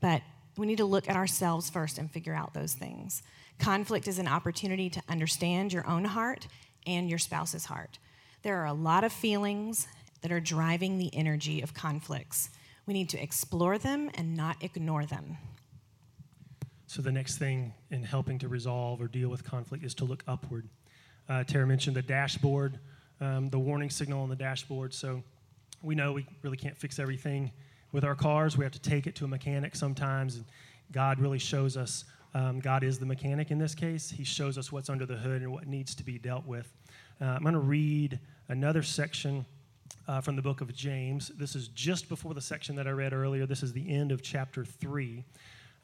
But 0.00 0.22
we 0.56 0.66
need 0.66 0.78
to 0.78 0.84
look 0.84 1.08
at 1.08 1.14
ourselves 1.14 1.70
first 1.70 1.96
and 1.96 2.10
figure 2.10 2.34
out 2.34 2.54
those 2.54 2.74
things. 2.74 3.22
Conflict 3.60 4.08
is 4.08 4.18
an 4.18 4.26
opportunity 4.26 4.90
to 4.90 5.02
understand 5.08 5.72
your 5.72 5.86
own 5.86 6.06
heart 6.06 6.48
and 6.84 7.08
your 7.08 7.20
spouse's 7.20 7.66
heart. 7.66 8.00
There 8.42 8.60
are 8.60 8.66
a 8.66 8.72
lot 8.72 9.04
of 9.04 9.12
feelings 9.12 9.86
that 10.22 10.32
are 10.32 10.40
driving 10.40 10.98
the 10.98 11.14
energy 11.14 11.60
of 11.60 11.72
conflicts. 11.72 12.50
We 12.84 12.94
need 12.94 13.10
to 13.10 13.22
explore 13.22 13.78
them 13.78 14.10
and 14.14 14.36
not 14.36 14.56
ignore 14.60 15.06
them. 15.06 15.38
So, 16.88 17.02
the 17.02 17.12
next 17.12 17.36
thing 17.36 17.74
in 17.90 18.02
helping 18.02 18.38
to 18.38 18.48
resolve 18.48 19.02
or 19.02 19.08
deal 19.08 19.28
with 19.28 19.44
conflict 19.44 19.84
is 19.84 19.92
to 19.96 20.06
look 20.06 20.24
upward. 20.26 20.66
Uh, 21.28 21.44
Tara 21.44 21.66
mentioned 21.66 21.94
the 21.94 22.00
dashboard, 22.00 22.78
um, 23.20 23.50
the 23.50 23.58
warning 23.58 23.90
signal 23.90 24.22
on 24.22 24.30
the 24.30 24.36
dashboard. 24.36 24.94
So, 24.94 25.22
we 25.82 25.94
know 25.94 26.14
we 26.14 26.24
really 26.40 26.56
can't 26.56 26.78
fix 26.78 26.98
everything 26.98 27.52
with 27.92 28.04
our 28.04 28.14
cars. 28.14 28.56
We 28.56 28.64
have 28.64 28.72
to 28.72 28.80
take 28.80 29.06
it 29.06 29.14
to 29.16 29.26
a 29.26 29.28
mechanic 29.28 29.76
sometimes, 29.76 30.36
and 30.36 30.46
God 30.90 31.20
really 31.20 31.38
shows 31.38 31.76
us. 31.76 32.06
Um, 32.32 32.58
God 32.58 32.82
is 32.82 32.98
the 32.98 33.04
mechanic 33.04 33.50
in 33.50 33.58
this 33.58 33.74
case. 33.74 34.08
He 34.10 34.24
shows 34.24 34.56
us 34.56 34.72
what's 34.72 34.88
under 34.88 35.04
the 35.04 35.16
hood 35.16 35.42
and 35.42 35.52
what 35.52 35.66
needs 35.66 35.94
to 35.94 36.02
be 36.02 36.18
dealt 36.18 36.46
with. 36.46 36.72
Uh, 37.20 37.26
I'm 37.26 37.42
going 37.42 37.52
to 37.52 37.60
read 37.60 38.18
another 38.48 38.82
section 38.82 39.44
uh, 40.06 40.22
from 40.22 40.36
the 40.36 40.42
book 40.42 40.62
of 40.62 40.74
James. 40.74 41.32
This 41.36 41.54
is 41.54 41.68
just 41.68 42.08
before 42.08 42.32
the 42.32 42.40
section 42.40 42.74
that 42.76 42.86
I 42.86 42.92
read 42.92 43.12
earlier. 43.12 43.44
This 43.44 43.62
is 43.62 43.74
the 43.74 43.94
end 43.94 44.10
of 44.10 44.22
chapter 44.22 44.64
3. 44.64 45.22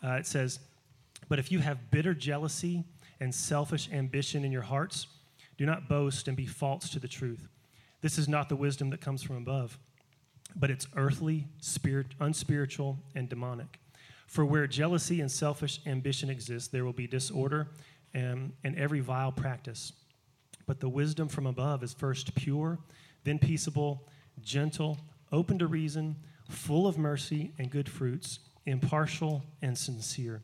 Uh, 0.03 0.13
it 0.13 0.27
says, 0.27 0.61
But 1.29 1.39
if 1.39 1.51
you 1.51 1.61
have 1.61 1.91
bitter 1.91 2.15
jealousy 2.15 2.85
and 3.21 3.35
selfish 3.35 3.89
ambition 3.93 4.45
in 4.45 4.53
your 4.53 4.63
hearts, 4.63 5.07
do 5.57 5.67
not 5.67 5.89
boast 5.89 6.29
and 6.29 6.37
be 6.37 6.47
false 6.47 6.89
to 6.91 6.99
the 6.99 7.09
truth. 7.09 7.49
This 8.01 8.19
is 8.19 8.29
not 8.29 8.49
the 8.49 8.57
wisdom 8.57 8.91
that 8.91 9.01
comes 9.01 9.23
from 9.23 9.37
above 9.37 9.79
but 10.57 10.71
it's 10.71 10.87
earthly, 10.97 11.47
spirit, 11.61 12.07
unspiritual, 12.21 12.99
and 13.15 13.29
demonic. 13.29 13.81
For 14.27 14.45
where 14.45 14.67
jealousy 14.67 15.21
and 15.21 15.31
selfish 15.31 15.81
ambition 15.87 16.31
exist, 16.31 16.73
there 16.73 16.85
will 16.85 16.93
be 16.93 17.07
disorder 17.07 17.69
and, 18.13 18.53
and 18.63 18.77
every 18.77 19.01
vile 19.01 19.33
practice. 19.33 19.93
But 20.67 20.81
the 20.81 20.89
wisdom 20.89 21.29
from 21.29 21.47
above 21.47 21.83
is 21.83 21.93
first 21.93 22.35
pure, 22.35 22.79
then 23.25 23.39
peaceable, 23.39 24.09
gentle, 24.41 24.99
open 25.33 25.59
to 25.59 25.67
reason, 25.67 26.17
full 26.49 26.87
of 26.87 26.99
mercy 26.99 27.53
and 27.59 27.71
good 27.71 27.89
fruits, 27.89 28.39
impartial 28.67 29.45
and 29.63 29.77
sincere. 29.77 30.43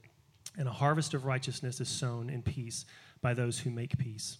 And 0.58 0.68
a 0.68 0.72
harvest 0.72 1.14
of 1.14 1.24
righteousness 1.24 1.80
is 1.80 1.88
sown 1.88 2.28
in 2.28 2.42
peace 2.42 2.84
by 3.22 3.34
those 3.34 3.58
who 3.58 3.70
make 3.70 3.96
peace. 3.98 4.38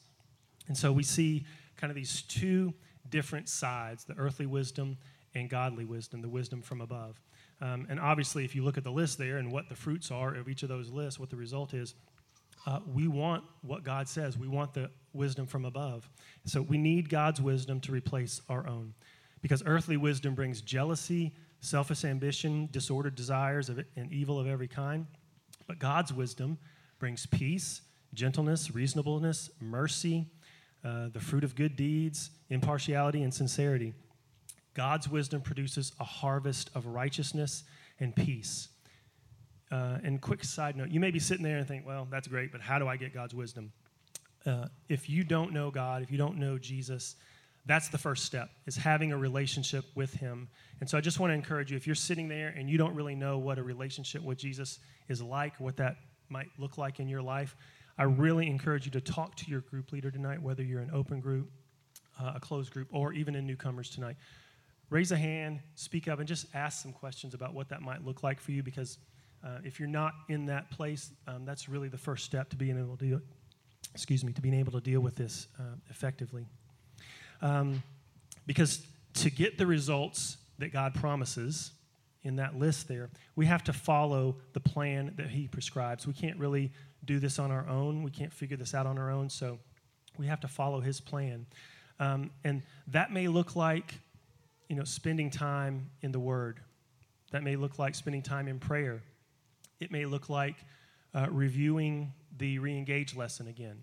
And 0.68 0.76
so 0.76 0.92
we 0.92 1.02
see 1.02 1.46
kind 1.76 1.90
of 1.90 1.94
these 1.94 2.22
two 2.22 2.74
different 3.08 3.48
sides 3.48 4.04
the 4.04 4.14
earthly 4.16 4.46
wisdom 4.46 4.96
and 5.34 5.48
godly 5.48 5.84
wisdom, 5.84 6.20
the 6.20 6.28
wisdom 6.28 6.62
from 6.62 6.80
above. 6.80 7.20
Um, 7.60 7.86
and 7.90 8.00
obviously, 8.00 8.44
if 8.44 8.54
you 8.54 8.64
look 8.64 8.78
at 8.78 8.84
the 8.84 8.90
list 8.90 9.18
there 9.18 9.38
and 9.38 9.52
what 9.52 9.68
the 9.68 9.74
fruits 9.74 10.10
are 10.10 10.34
of 10.34 10.48
each 10.48 10.62
of 10.62 10.68
those 10.68 10.90
lists, 10.90 11.20
what 11.20 11.30
the 11.30 11.36
result 11.36 11.74
is, 11.74 11.94
uh, 12.66 12.80
we 12.86 13.08
want 13.08 13.44
what 13.62 13.84
God 13.84 14.08
says. 14.08 14.36
We 14.36 14.48
want 14.48 14.74
the 14.74 14.90
wisdom 15.12 15.46
from 15.46 15.64
above. 15.64 16.08
So 16.44 16.62
we 16.62 16.78
need 16.78 17.08
God's 17.08 17.40
wisdom 17.40 17.80
to 17.80 17.92
replace 17.92 18.40
our 18.48 18.66
own. 18.66 18.94
Because 19.40 19.62
earthly 19.64 19.96
wisdom 19.96 20.34
brings 20.34 20.60
jealousy, 20.60 21.32
selfish 21.60 22.04
ambition, 22.04 22.68
disordered 22.70 23.14
desires, 23.14 23.68
of, 23.68 23.82
and 23.96 24.12
evil 24.12 24.38
of 24.38 24.46
every 24.46 24.68
kind. 24.68 25.06
But 25.70 25.78
God's 25.78 26.12
wisdom 26.12 26.58
brings 26.98 27.26
peace, 27.26 27.82
gentleness, 28.12 28.74
reasonableness, 28.74 29.50
mercy, 29.60 30.26
uh, 30.84 31.10
the 31.12 31.20
fruit 31.20 31.44
of 31.44 31.54
good 31.54 31.76
deeds, 31.76 32.30
impartiality, 32.48 33.22
and 33.22 33.32
sincerity. 33.32 33.94
God's 34.74 35.08
wisdom 35.08 35.42
produces 35.42 35.92
a 36.00 36.04
harvest 36.04 36.70
of 36.74 36.86
righteousness 36.86 37.62
and 38.00 38.16
peace. 38.16 38.66
Uh, 39.70 39.98
and 40.02 40.20
quick 40.20 40.42
side 40.42 40.74
note, 40.74 40.88
you 40.88 40.98
may 40.98 41.12
be 41.12 41.20
sitting 41.20 41.44
there 41.44 41.58
and 41.58 41.68
think, 41.68 41.86
well, 41.86 42.08
that's 42.10 42.26
great, 42.26 42.50
but 42.50 42.60
how 42.60 42.80
do 42.80 42.88
I 42.88 42.96
get 42.96 43.14
God's 43.14 43.36
wisdom? 43.36 43.70
Uh, 44.44 44.64
if 44.88 45.08
you 45.08 45.22
don't 45.22 45.52
know 45.52 45.70
God, 45.70 46.02
if 46.02 46.10
you 46.10 46.18
don't 46.18 46.38
know 46.38 46.58
Jesus, 46.58 47.14
that's 47.66 47.88
the 47.88 47.98
first 47.98 48.24
step 48.24 48.50
is 48.66 48.76
having 48.76 49.12
a 49.12 49.18
relationship 49.18 49.84
with 49.94 50.12
him. 50.14 50.48
And 50.80 50.88
so 50.88 50.96
i 50.96 51.00
just 51.00 51.20
want 51.20 51.30
to 51.30 51.34
encourage 51.34 51.70
you 51.70 51.76
if 51.76 51.86
you're 51.86 51.94
sitting 51.94 52.28
there 52.28 52.54
and 52.56 52.68
you 52.68 52.78
don't 52.78 52.94
really 52.94 53.14
know 53.14 53.38
what 53.38 53.58
a 53.58 53.62
relationship 53.62 54.22
with 54.22 54.38
jesus 54.38 54.78
is 55.08 55.20
like 55.20 55.60
what 55.60 55.76
that 55.76 55.96
might 56.30 56.48
look 56.56 56.78
like 56.78 57.00
in 57.00 57.08
your 57.08 57.20
life 57.20 57.54
i 57.98 58.04
really 58.04 58.46
encourage 58.46 58.86
you 58.86 58.90
to 58.92 59.00
talk 59.00 59.36
to 59.36 59.50
your 59.50 59.60
group 59.60 59.92
leader 59.92 60.10
tonight 60.10 60.40
whether 60.40 60.62
you're 60.62 60.80
an 60.80 60.90
open 60.94 61.20
group 61.20 61.50
uh, 62.20 62.32
a 62.36 62.40
closed 62.40 62.72
group 62.72 62.88
or 62.90 63.12
even 63.12 63.34
in 63.34 63.46
newcomers 63.46 63.90
tonight. 63.90 64.16
Raise 64.90 65.12
a 65.12 65.16
hand 65.16 65.60
speak 65.74 66.08
up 66.08 66.18
and 66.18 66.26
just 66.26 66.46
ask 66.54 66.82
some 66.82 66.92
questions 66.92 67.34
about 67.34 67.54
what 67.54 67.68
that 67.68 67.80
might 67.80 68.04
look 68.04 68.22
like 68.22 68.40
for 68.40 68.52
you 68.52 68.62
because 68.62 68.98
uh, 69.44 69.58
if 69.64 69.78
you're 69.78 69.88
not 69.88 70.12
in 70.28 70.46
that 70.46 70.70
place 70.70 71.12
um, 71.28 71.44
that's 71.44 71.68
really 71.68 71.88
the 71.88 71.98
first 71.98 72.24
step 72.24 72.50
to 72.50 72.56
being 72.56 72.76
able 72.76 72.96
to 72.96 73.06
deal 73.06 73.20
excuse 73.94 74.24
me 74.24 74.32
to 74.32 74.42
being 74.42 74.54
able 74.54 74.72
to 74.72 74.80
deal 74.80 75.00
with 75.00 75.14
this 75.14 75.46
uh, 75.58 75.76
effectively 75.90 76.44
um, 77.42 77.82
because 78.46 78.84
to 79.14 79.30
get 79.30 79.58
the 79.58 79.66
results 79.66 80.36
that 80.58 80.72
God 80.72 80.94
promises 80.94 81.72
in 82.22 82.36
that 82.36 82.58
list 82.58 82.88
there, 82.88 83.10
we 83.34 83.46
have 83.46 83.64
to 83.64 83.72
follow 83.72 84.36
the 84.52 84.60
plan 84.60 85.14
that 85.16 85.30
He 85.30 85.48
prescribes. 85.48 86.06
We 86.06 86.12
can't 86.12 86.38
really 86.38 86.70
do 87.04 87.18
this 87.18 87.38
on 87.38 87.50
our 87.50 87.66
own, 87.68 88.02
we 88.02 88.10
can't 88.10 88.32
figure 88.32 88.56
this 88.56 88.74
out 88.74 88.86
on 88.86 88.98
our 88.98 89.10
own, 89.10 89.30
so 89.30 89.58
we 90.18 90.26
have 90.26 90.40
to 90.40 90.48
follow 90.48 90.80
His 90.80 91.00
plan. 91.00 91.46
Um, 91.98 92.30
and 92.44 92.62
that 92.88 93.12
may 93.12 93.28
look 93.28 93.56
like, 93.56 93.94
you 94.68 94.76
know, 94.76 94.84
spending 94.84 95.30
time 95.30 95.90
in 96.02 96.12
the 96.12 96.20
Word. 96.20 96.60
That 97.30 97.42
may 97.42 97.56
look 97.56 97.78
like 97.78 97.94
spending 97.94 98.22
time 98.22 98.48
in 98.48 98.58
prayer. 98.58 99.02
It 99.78 99.90
may 99.90 100.04
look 100.04 100.28
like 100.28 100.56
uh, 101.14 101.26
reviewing 101.30 102.12
the 102.38 102.58
re-engage 102.58 103.16
lesson 103.16 103.48
again, 103.48 103.78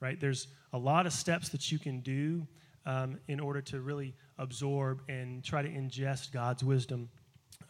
right? 0.00 0.18
There's 0.18 0.48
a 0.72 0.78
lot 0.78 1.06
of 1.06 1.12
steps 1.12 1.48
that 1.50 1.70
you 1.70 1.78
can 1.78 2.00
do 2.00 2.46
um, 2.86 3.18
in 3.28 3.40
order 3.40 3.60
to 3.60 3.80
really 3.80 4.14
absorb 4.38 5.02
and 5.08 5.44
try 5.44 5.60
to 5.60 5.68
ingest 5.68 6.32
God's 6.32 6.64
wisdom 6.64 7.08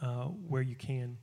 uh, 0.01 0.25
where 0.25 0.63
you 0.63 0.77
can. 0.77 1.17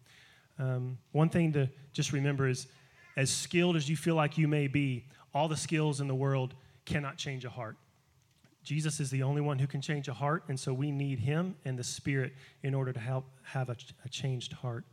Um, 0.60 0.97
one 1.12 1.29
thing 1.29 1.53
to 1.53 1.69
just 1.93 2.12
remember 2.12 2.47
is 2.47 2.67
as 3.15 3.29
skilled 3.29 3.75
as 3.75 3.88
you 3.88 3.95
feel 3.95 4.15
like 4.15 4.38
you 4.38 4.47
may 4.47 4.67
be, 4.67 5.06
all 5.34 5.47
the 5.47 5.58
skills 5.58 6.01
in 6.01 6.08
the 6.08 6.15
world 6.15 6.56
cannot 6.86 7.17
change 7.17 7.45
a 7.45 7.49
heart. 7.49 7.77
Jesus 8.63 8.99
is 8.99 9.10
the 9.10 9.23
only 9.23 9.41
one 9.41 9.60
who 9.60 9.67
can 9.67 9.82
change 9.82 10.08
a 10.08 10.13
heart, 10.13 10.43
and 10.47 10.60
so 10.60 10.73
we 10.73 10.89
need 10.89 11.19
Him 11.19 11.56
and 11.65 11.77
the 11.77 11.84
Spirit 11.84 12.34
in 12.63 12.73
order 12.73 12.93
to 12.93 12.99
help 12.99 13.25
have 13.43 13.69
a, 13.69 13.75
a 14.06 14.10
changed 14.10 14.53
heart. 14.53 14.86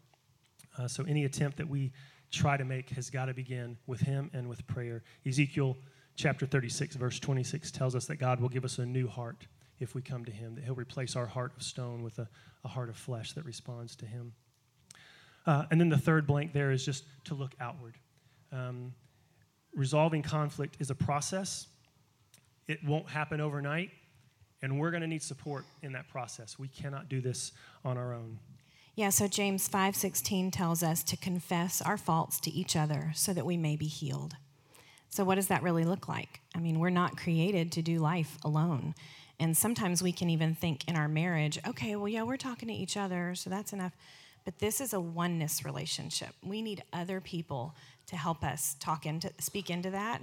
Uh, 0.77 0.89
so 0.89 1.05
any 1.05 1.25
attempt 1.25 1.57
that 1.59 1.69
we 1.69 1.93
try 2.33 2.57
to 2.57 2.65
make 2.65 2.91
has 2.91 3.11
got 3.11 3.27
to 3.27 3.35
begin 3.35 3.77
with 3.87 4.01
Him 4.01 4.31
and 4.33 4.49
with 4.49 4.67
prayer. 4.67 5.03
Ezekiel 5.27 5.77
chapter 6.21 6.47
36, 6.47 6.97
verse 6.97 7.19
26 7.19 7.71
tells 7.71 7.95
us 7.95 8.07
that 8.07 8.17
God 8.17 8.41
will 8.41 8.49
give 8.49 8.65
us 8.65 8.79
a 8.79 8.85
new 8.85 9.09
heart 9.09 9.47
if 9.79 9.95
we 9.95 10.03
come 10.03 10.25
to 10.27 10.31
Him, 10.31 10.55
that 10.55 10.65
He'll 10.65 10.75
replace 10.75 11.17
our 11.17 11.27
heart 11.27 11.53
of 11.57 11.63
stone 11.63 12.03
with 12.03 12.19
a, 12.19 12.29
a 12.65 12.69
heart 12.69 12.91
of 12.91 12.97
flesh 12.97 13.33
that 13.33 13.45
responds 13.45 13.97
to 13.97 14.07
Him. 14.07 14.33
Uh, 15.47 15.65
and 15.71 15.81
then 15.81 15.89
the 15.89 15.99
third 15.99 16.27
blank 16.27 16.53
there 16.53 16.71
is 16.71 16.85
just 16.85 17.05
to 17.25 17.35
look 17.35 17.53
outward. 17.59 17.97
Um, 18.53 18.93
resolving 19.75 20.23
conflict 20.23 20.77
is 20.79 20.91
a 20.91 20.95
process, 20.95 21.67
it 22.69 22.85
won't 22.85 23.09
happen 23.09 23.41
overnight, 23.41 23.91
and 24.63 24.79
we're 24.79 24.91
going 24.91 25.01
to 25.01 25.07
need 25.07 25.23
support 25.23 25.65
in 25.83 25.93
that 25.93 26.09
process. 26.09 26.59
We 26.59 26.69
cannot 26.69 27.09
do 27.09 27.23
this 27.23 27.53
on 27.85 27.97
our 27.97 28.13
own. 28.13 28.39
Yeah, 28.95 29.09
so 29.09 29.27
James 29.27 29.67
5:16 29.67 30.53
tells 30.53 30.83
us 30.83 31.03
to 31.05 31.17
confess 31.17 31.81
our 31.81 31.97
faults 31.97 32.39
to 32.41 32.51
each 32.51 32.77
other 32.77 33.13
so 33.15 33.33
that 33.33 33.47
we 33.47 33.57
may 33.57 33.77
be 33.77 33.87
healed. 33.87 34.35
So, 35.11 35.25
what 35.25 35.35
does 35.35 35.49
that 35.49 35.63
really 35.63 35.85
look 35.85 36.09
like? 36.09 36.41
I 36.55 36.61
mean, 36.61 36.79
we're 36.79 36.91
not 36.91 37.17
created 37.17 37.73
to 37.73 37.83
do 37.83 37.99
life 37.99 38.39
alone. 38.45 38.95
And 39.41 39.57
sometimes 39.57 40.03
we 40.03 40.13
can 40.13 40.31
even 40.31 40.55
think 40.55 40.87
in 40.87 40.97
our 40.97 41.09
marriage, 41.09 41.59
okay, 41.67 41.97
well, 41.97 42.09
yeah, 42.09 42.23
we're 42.23 42.37
talking 42.37 42.69
to 42.69 42.75
each 42.75 42.97
other, 42.97 43.35
so 43.35 43.49
that's 43.49 43.73
enough. 43.73 43.93
But 44.45 44.59
this 44.59 44.81
is 44.81 44.93
a 44.93 45.01
oneness 45.01 45.65
relationship. 45.65 46.31
We 46.45 46.63
need 46.63 46.83
other 46.93 47.21
people 47.21 47.75
to 48.07 48.17
help 48.17 48.45
us 48.45 48.77
talk 48.81 49.07
into, 49.07 49.31
speak 49.39 49.71
into 49.71 49.91
that. 49.91 50.23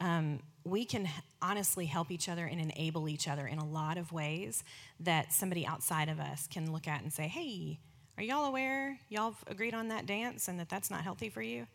Um, 0.00 0.40
we 0.64 0.84
can 0.84 1.08
honestly 1.40 1.86
help 1.86 2.10
each 2.10 2.28
other 2.28 2.44
and 2.44 2.60
enable 2.60 3.08
each 3.08 3.26
other 3.26 3.46
in 3.46 3.58
a 3.58 3.64
lot 3.64 3.98
of 3.98 4.12
ways 4.12 4.62
that 5.00 5.32
somebody 5.32 5.66
outside 5.66 6.08
of 6.08 6.20
us 6.20 6.46
can 6.46 6.72
look 6.72 6.86
at 6.86 7.02
and 7.02 7.12
say, 7.12 7.26
hey, 7.26 7.78
are 8.16 8.22
y'all 8.22 8.44
aware? 8.44 8.98
Y'all 9.08 9.34
agreed 9.46 9.74
on 9.74 9.88
that 9.88 10.06
dance 10.06 10.48
and 10.48 10.60
that 10.60 10.68
that's 10.68 10.90
not 10.90 11.02
healthy 11.02 11.30
for 11.30 11.42
you? 11.42 11.66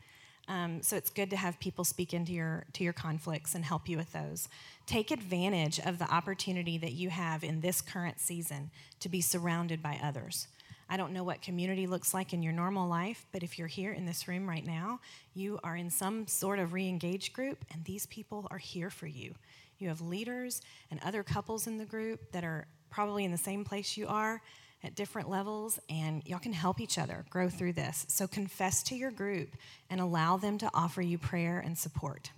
Um, 0.48 0.82
so 0.82 0.98
it's 0.98 1.10
good 1.10 1.30
to 1.30 1.38
have 1.38 1.60
people 1.60 1.86
speak 1.86 2.14
into 2.14 2.34
your 2.34 2.66
to 2.74 2.84
your 2.84 2.94
conflicts 2.94 3.56
and 3.56 3.64
help 3.64 3.88
you 3.88 3.98
with 3.98 4.12
those. 4.12 4.50
Take 4.86 5.10
advantage 5.10 5.80
of 5.80 6.00
the 6.00 6.14
opportunity 6.14 6.78
that 6.78 6.92
you 6.92 7.10
have 7.10 7.44
in 7.44 7.62
this 7.62 7.82
current 7.82 8.20
season 8.20 8.70
to 9.00 9.08
be 9.08 9.22
surrounded 9.22 9.82
by 9.82 10.00
others. 10.04 10.48
I 10.90 10.98
don't 10.98 11.14
know 11.14 11.24
what 11.24 11.42
community 11.42 11.88
looks 11.88 12.14
like 12.14 12.34
in 12.34 12.44
your 12.44 12.52
normal 12.54 12.88
life, 12.90 13.26
but 13.32 13.42
if 13.42 13.58
you're 13.58 13.70
here 13.70 13.94
in 13.94 14.06
this 14.06 14.28
room 14.28 14.48
right 14.48 14.66
now, 14.66 15.00
you 15.34 15.60
are 15.64 15.78
in 15.78 15.90
some 15.90 16.28
sort 16.28 16.60
of 16.60 16.74
re-engaged 16.74 17.34
group, 17.34 17.64
and 17.72 17.84
these 17.86 18.06
people 18.08 18.48
are 18.52 18.58
here 18.58 18.90
for 18.90 19.08
you. 19.08 19.34
You 19.80 19.88
have 19.88 20.02
leaders 20.02 20.62
and 20.92 21.00
other 21.04 21.24
couples 21.24 21.68
in 21.68 21.78
the 21.78 21.86
group 21.86 22.32
that 22.34 22.44
are 22.44 22.68
probably 22.90 23.24
in 23.24 23.32
the 23.32 23.38
same 23.38 23.64
place 23.64 23.98
you 23.98 24.08
are 24.08 24.42
at 24.84 24.96
different 24.96 25.30
levels, 25.30 25.80
and 25.90 26.22
y'all 26.26 26.40
can 26.40 26.54
help 26.54 26.80
each 26.80 26.98
other 26.98 27.26
grow 27.30 27.50
through 27.50 27.74
this. 27.74 28.06
So 28.10 28.28
confess 28.28 28.84
to 28.84 28.96
your 28.96 29.12
group 29.12 29.56
and 29.90 30.02
allow 30.02 30.38
them 30.38 30.58
to 30.60 30.70
offer 30.74 31.02
you 31.02 31.18
prayer 31.18 31.60
and 31.60 31.78
support. 31.78 32.32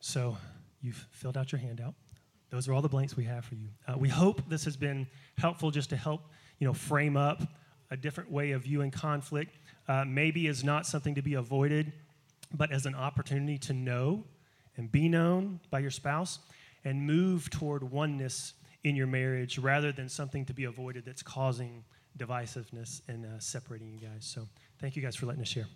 So 0.00 0.36
you've 0.82 1.06
filled 1.10 1.36
out 1.36 1.52
your 1.52 1.60
handout. 1.60 1.94
Those 2.50 2.68
are 2.68 2.74
all 2.74 2.82
the 2.82 2.88
blanks 2.88 3.16
we 3.16 3.24
have 3.24 3.44
for 3.44 3.54
you. 3.54 3.68
Uh, 3.88 3.94
we 3.98 4.08
hope 4.08 4.48
this 4.48 4.64
has 4.64 4.76
been 4.76 5.06
helpful 5.36 5.70
just 5.70 5.90
to 5.90 5.96
help 5.96 6.22
you 6.58 6.66
know 6.66 6.72
frame 6.72 7.16
up 7.16 7.42
a 7.90 7.96
different 7.96 8.30
way 8.30 8.52
of 8.52 8.62
viewing 8.62 8.90
conflict. 8.90 9.56
Uh, 9.88 10.04
maybe 10.04 10.46
is 10.46 10.64
not 10.64 10.86
something 10.86 11.14
to 11.14 11.22
be 11.22 11.34
avoided, 11.34 11.92
but 12.54 12.72
as 12.72 12.86
an 12.86 12.94
opportunity 12.94 13.58
to 13.58 13.72
know 13.72 14.24
and 14.76 14.90
be 14.90 15.08
known 15.08 15.60
by 15.70 15.78
your 15.78 15.90
spouse 15.90 16.38
and 16.84 17.06
move 17.06 17.50
toward 17.50 17.82
oneness 17.90 18.54
in 18.86 18.94
your 18.94 19.08
marriage 19.08 19.58
rather 19.58 19.90
than 19.90 20.08
something 20.08 20.44
to 20.44 20.54
be 20.54 20.62
avoided 20.62 21.04
that's 21.04 21.22
causing 21.22 21.82
divisiveness 22.16 23.02
and 23.08 23.26
uh, 23.26 23.38
separating 23.40 23.88
you 23.88 23.98
guys. 23.98 24.24
So 24.24 24.46
thank 24.78 24.94
you 24.94 25.02
guys 25.02 25.16
for 25.16 25.26
letting 25.26 25.42
us 25.42 25.48
share. 25.48 25.66